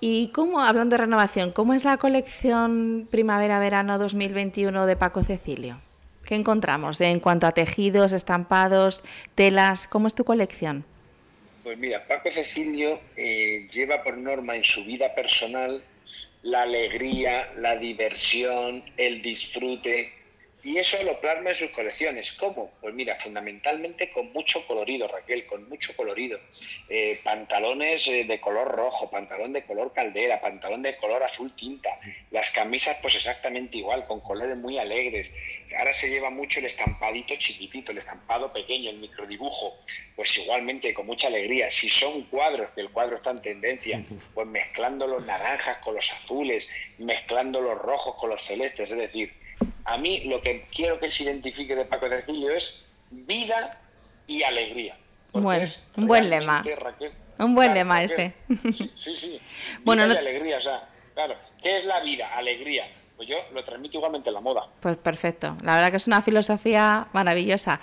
[0.00, 5.80] Y cómo, hablando de renovación, ¿cómo es la colección primavera-verano 2021 de Paco Cecilio?
[6.24, 9.02] ¿Qué encontramos en cuanto a tejidos, estampados,
[9.34, 9.86] telas?
[9.86, 10.84] ¿Cómo es tu colección?
[11.68, 15.84] Pues mira, Paco Cecilio eh, lleva por norma en su vida personal
[16.40, 20.14] la alegría, la diversión, el disfrute,
[20.68, 22.32] y eso lo plasma en sus colecciones.
[22.32, 22.72] ¿Cómo?
[22.82, 26.38] Pues mira, fundamentalmente con mucho colorido, Raquel, con mucho colorido.
[26.90, 31.98] Eh, pantalones eh, de color rojo, pantalón de color caldera, pantalón de color azul tinta.
[32.30, 35.32] Las camisas, pues exactamente igual, con colores muy alegres.
[35.78, 39.78] Ahora se lleva mucho el estampadito chiquitito, el estampado pequeño, el microdibujo,
[40.14, 41.70] pues igualmente con mucha alegría.
[41.70, 44.04] Si son cuadros, que el cuadro está en tendencia,
[44.34, 46.68] pues mezclando los naranjas con los azules,
[46.98, 49.47] mezclando los rojos con los celestes, es decir,
[49.88, 53.80] a mí lo que quiero que se identifique de Paco Cecilio es vida
[54.26, 54.96] y alegría.
[55.32, 56.62] Bueno, es un buen lema.
[56.76, 58.34] Raquel, Un buen lema ese.
[58.72, 59.16] Sí, sí.
[59.16, 59.40] sí.
[59.84, 61.34] Bueno, Vida y alegría, o sea, claro.
[61.62, 62.28] ¿Qué es la vida?
[62.36, 62.86] Alegría.
[63.18, 64.68] Pues yo lo transmito igualmente en la moda.
[64.78, 67.80] Pues perfecto, la verdad que es una filosofía maravillosa.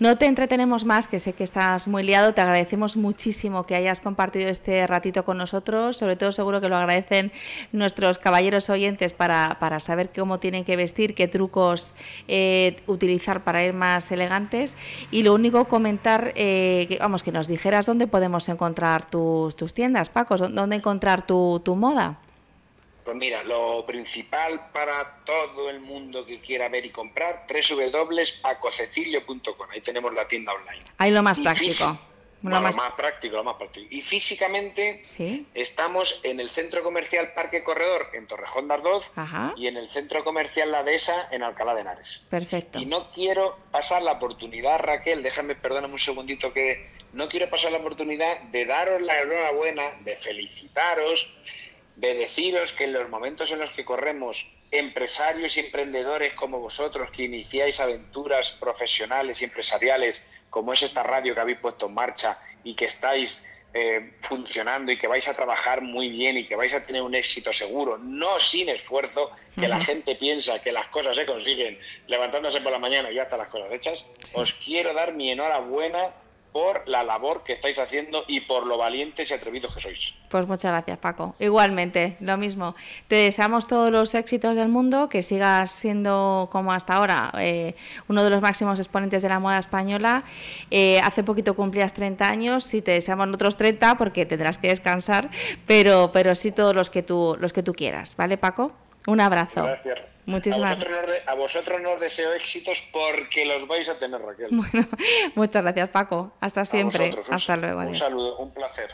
[0.00, 4.00] No te entretenemos más, que sé que estás muy liado, te agradecemos muchísimo que hayas
[4.00, 7.32] compartido este ratito con nosotros, sobre todo seguro que lo agradecen
[7.70, 11.94] nuestros caballeros oyentes para, para saber cómo tienen que vestir, qué trucos
[12.26, 14.74] eh, utilizar para ir más elegantes
[15.10, 19.74] y lo único comentar, eh, que, vamos, que nos dijeras dónde podemos encontrar tus, tus
[19.74, 22.20] tiendas, Paco, dónde encontrar tu, tu moda.
[23.08, 29.70] Pues mira, lo principal para todo el mundo que quiera ver y comprar, www.pacocecilio.com.
[29.70, 30.84] Ahí tenemos la tienda online.
[30.98, 31.84] Ahí lo más Y práctico.
[32.42, 33.86] más- lo más práctico, lo más práctico.
[33.90, 39.54] Y físicamente Sí, estamos en el Centro Comercial Parque Corredor en Torrejón de Ardoz ajá,
[39.56, 42.26] y en el Centro Comercial La Dehesa en Alcalá de Henares.
[42.28, 42.78] perfecto.
[42.78, 47.72] Y no quiero pasar la oportunidad, Raquel, déjame, perdóname un segundito que no quiero pasar
[47.72, 51.32] la oportunidad de daros la enhorabuena, de felicitaros,
[51.98, 57.10] de deciros que en los momentos en los que corremos empresarios y emprendedores como vosotros
[57.10, 62.38] que iniciáis aventuras profesionales y empresariales como es esta radio que habéis puesto en marcha
[62.62, 66.72] y que estáis eh, funcionando y que vais a trabajar muy bien y que vais
[66.72, 71.16] a tener un éxito seguro, no sin esfuerzo, que la gente piensa que las cosas
[71.16, 75.14] se consiguen levantándose por la mañana y ya están las cosas hechas, os quiero dar
[75.14, 76.14] mi enhorabuena
[76.58, 80.16] por la labor que estáis haciendo y por lo valientes y atrevidos que sois.
[80.28, 81.36] Pues muchas gracias, Paco.
[81.38, 82.74] Igualmente, lo mismo.
[83.06, 87.76] Te deseamos todos los éxitos del mundo, que sigas siendo como hasta ahora eh,
[88.08, 90.24] uno de los máximos exponentes de la moda española.
[90.72, 95.30] Eh, hace poquito cumplías 30 años, y te deseamos otros 30 porque tendrás que descansar,
[95.64, 98.72] pero, pero sí todos los que tú, los que tú quieras, ¿vale, Paco?
[99.06, 99.62] Un abrazo.
[99.62, 100.17] Gracias.
[100.28, 104.48] Muchísimas a vosotros, nos a vosotros nos deseo éxitos porque los vais a tener, Raquel.
[104.52, 104.86] Bueno,
[105.34, 106.32] muchas gracias, Paco.
[106.40, 106.98] Hasta siempre.
[107.06, 107.80] vosotros, un- Hasta luego.
[107.80, 108.90] Un saludo, un placer.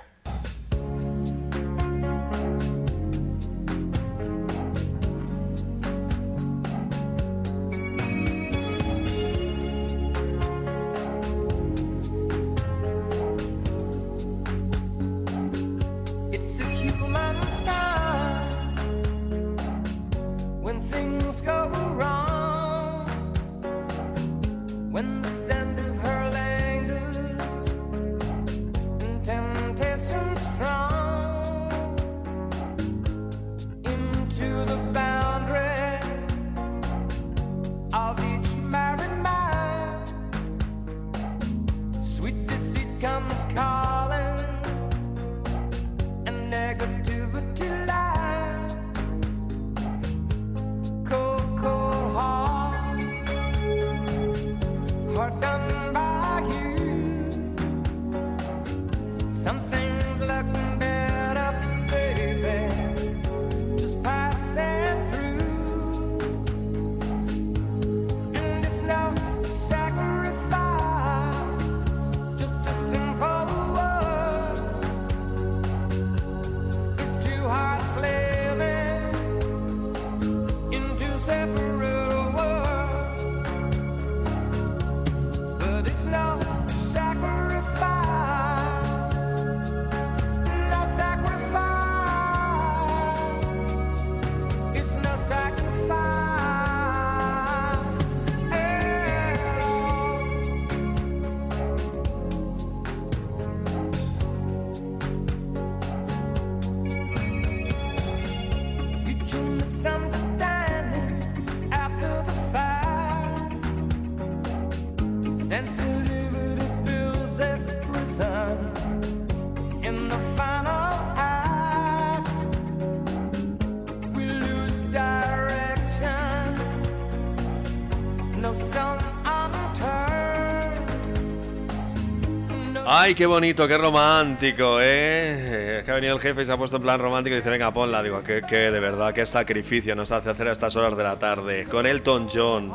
[133.05, 135.76] Ay, qué bonito, qué romántico, ¿eh?
[135.78, 137.51] Es que ha venido el jefe y se ha puesto en plan romántico y dice,
[137.51, 138.02] venga, ponla.
[138.02, 141.18] Digo, que, que de verdad, qué sacrificio nos hace hacer a estas horas de la
[141.18, 141.66] tarde.
[141.66, 142.72] Con Elton John.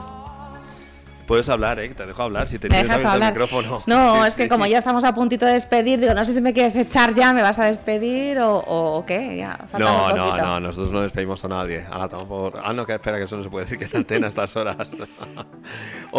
[1.25, 1.89] Puedes hablar, ¿eh?
[1.89, 3.33] Te dejo hablar si te ¿Me tienes dejas abierto el hablar?
[3.33, 3.83] micrófono.
[3.87, 4.49] No, Sí, es que sí.
[4.49, 7.33] como ya estamos a puntito de despedir, digo, no sé si me quieres echar ya,
[7.33, 9.37] me vas a despedir o, o- qué.
[9.37, 11.85] Ya, No, no, no, nosotros no despedimos a nadie.
[11.91, 14.27] Ah, tampoco- ah, no, que espera, que eso no se puede decir que en antena
[14.27, 14.77] a estas horas.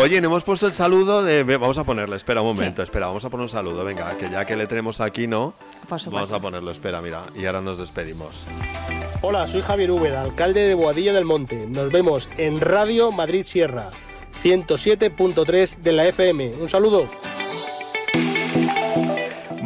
[0.01, 1.43] Oye, no hemos puesto el saludo de.
[1.45, 2.55] Vamos a ponerle, espera un Sí.
[2.55, 3.85] momento, espera, vamos a poner un saludo.
[3.85, 5.53] Venga, que ya que le tenemos aquí, ¿no?
[5.89, 8.45] Vamos a ponerlo, espera, mira, y ahora nos despedimos.
[9.21, 11.67] Hola, soy Javier Úbeda, alcalde de Boadilla del Monte.
[11.69, 13.91] Nos vemos en Radio Madrid Sierra,
[14.43, 16.55] 107.3 de la FM.
[16.61, 17.07] Un saludo.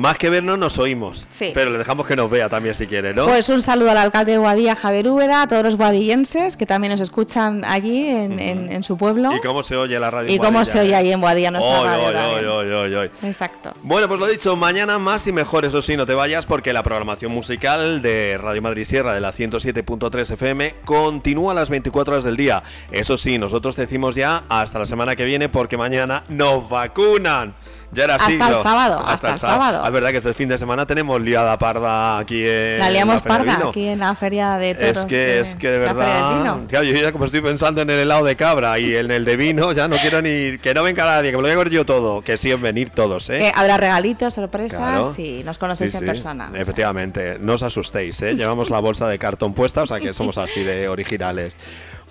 [0.05, 1.26] Más que vernos, nos oímos.
[1.31, 1.51] Sí.
[1.55, 3.24] Pero le dejamos que nos vea también si quiere, ¿no?
[3.24, 6.90] Pues un saludo al alcalde de Guadilla, Javier Úbeda, a todos los guadillenses que también
[6.93, 9.32] nos escuchan allí en, en- en su pueblo.
[9.35, 10.31] ¿Y cómo se oye la radio?
[10.31, 10.97] Y en cómo se oye eh?
[10.97, 13.10] allí en Boadilla nuestra Oy, radio oy, oy.
[13.22, 13.72] Exacto.
[13.82, 16.82] Bueno, pues lo dicho, mañana más y mejor, eso sí, no te vayas porque la
[16.82, 22.24] programación musical de Radio Madrid Sierra de la 107.3 FM continúa a las 24 horas
[22.24, 22.62] del día.
[22.90, 27.55] Eso sí, nosotros decimos ya hasta la semana que viene porque mañana nos vacunan.
[27.94, 28.46] Ya era Hasta siglo.
[28.48, 29.80] el sábado, hasta el sábado.
[29.82, 33.22] Ah, Es verdad que este fin de semana tenemos liada parda aquí en La liamos
[33.22, 33.68] parda Vino.
[33.70, 34.96] aquí en la feria de toros.
[34.98, 38.24] Es que, es que de verdad, claro, yo ya como estoy pensando en el helado
[38.24, 41.30] de cabra y en el de vino, ya no quiero ni que no venga nadie,
[41.30, 43.38] que me lo voy a ver yo todo, que sí en venir todos, ¿eh?
[43.38, 45.14] Que habrá regalitos, sorpresas Claro.
[45.16, 46.50] y nos conocéis Sí, en persona.
[46.54, 48.34] Efectivamente, no os asustéis, ¿eh?
[48.34, 51.56] Llevamos la bolsa de cartón puesta, o sea que somos así de originales.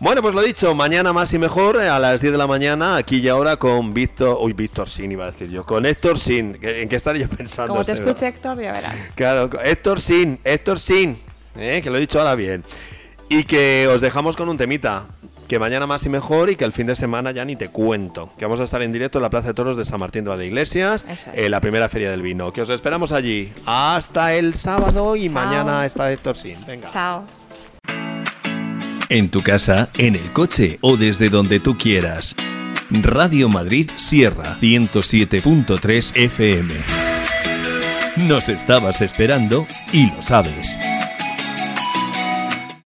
[0.04, 2.98] Bueno, pues lo dicho, mañana más y mejor, eh, a las 10 de la mañana,
[2.98, 6.60] aquí y ahora con Víctor, uy, Víctor Sin iba a decir yo, con Héctor Sin,
[6.62, 7.72] ¿en qué estaría pensando?
[7.72, 9.12] Como te escuche Héctor, ya verás.
[9.16, 11.18] Claro, Héctor Sin, Héctor Sin,
[11.56, 11.80] ¿eh?
[11.82, 12.66] que lo he dicho ahora bien.
[13.30, 15.08] Y que os dejamos con un temita.
[15.48, 18.32] Que mañana más y mejor y que el fin de semana ya ni te cuento.
[18.38, 20.30] Que vamos a estar en directo en la Plaza de Toros de San Martín de
[20.32, 21.46] Valdeiglesias, Eso es.
[21.46, 22.52] en la primera feria del vino.
[22.52, 25.34] Que os esperamos allí hasta el sábado y Chao.
[25.34, 26.58] mañana está Héctor Sin.
[26.66, 26.90] Venga.
[26.92, 27.24] Chao.
[29.10, 32.36] En tu casa, en el coche o desde donde tú quieras.
[32.90, 36.74] Radio Madrid Sierra 107.3 FM.
[38.28, 40.78] Nos estabas esperando y lo sabes.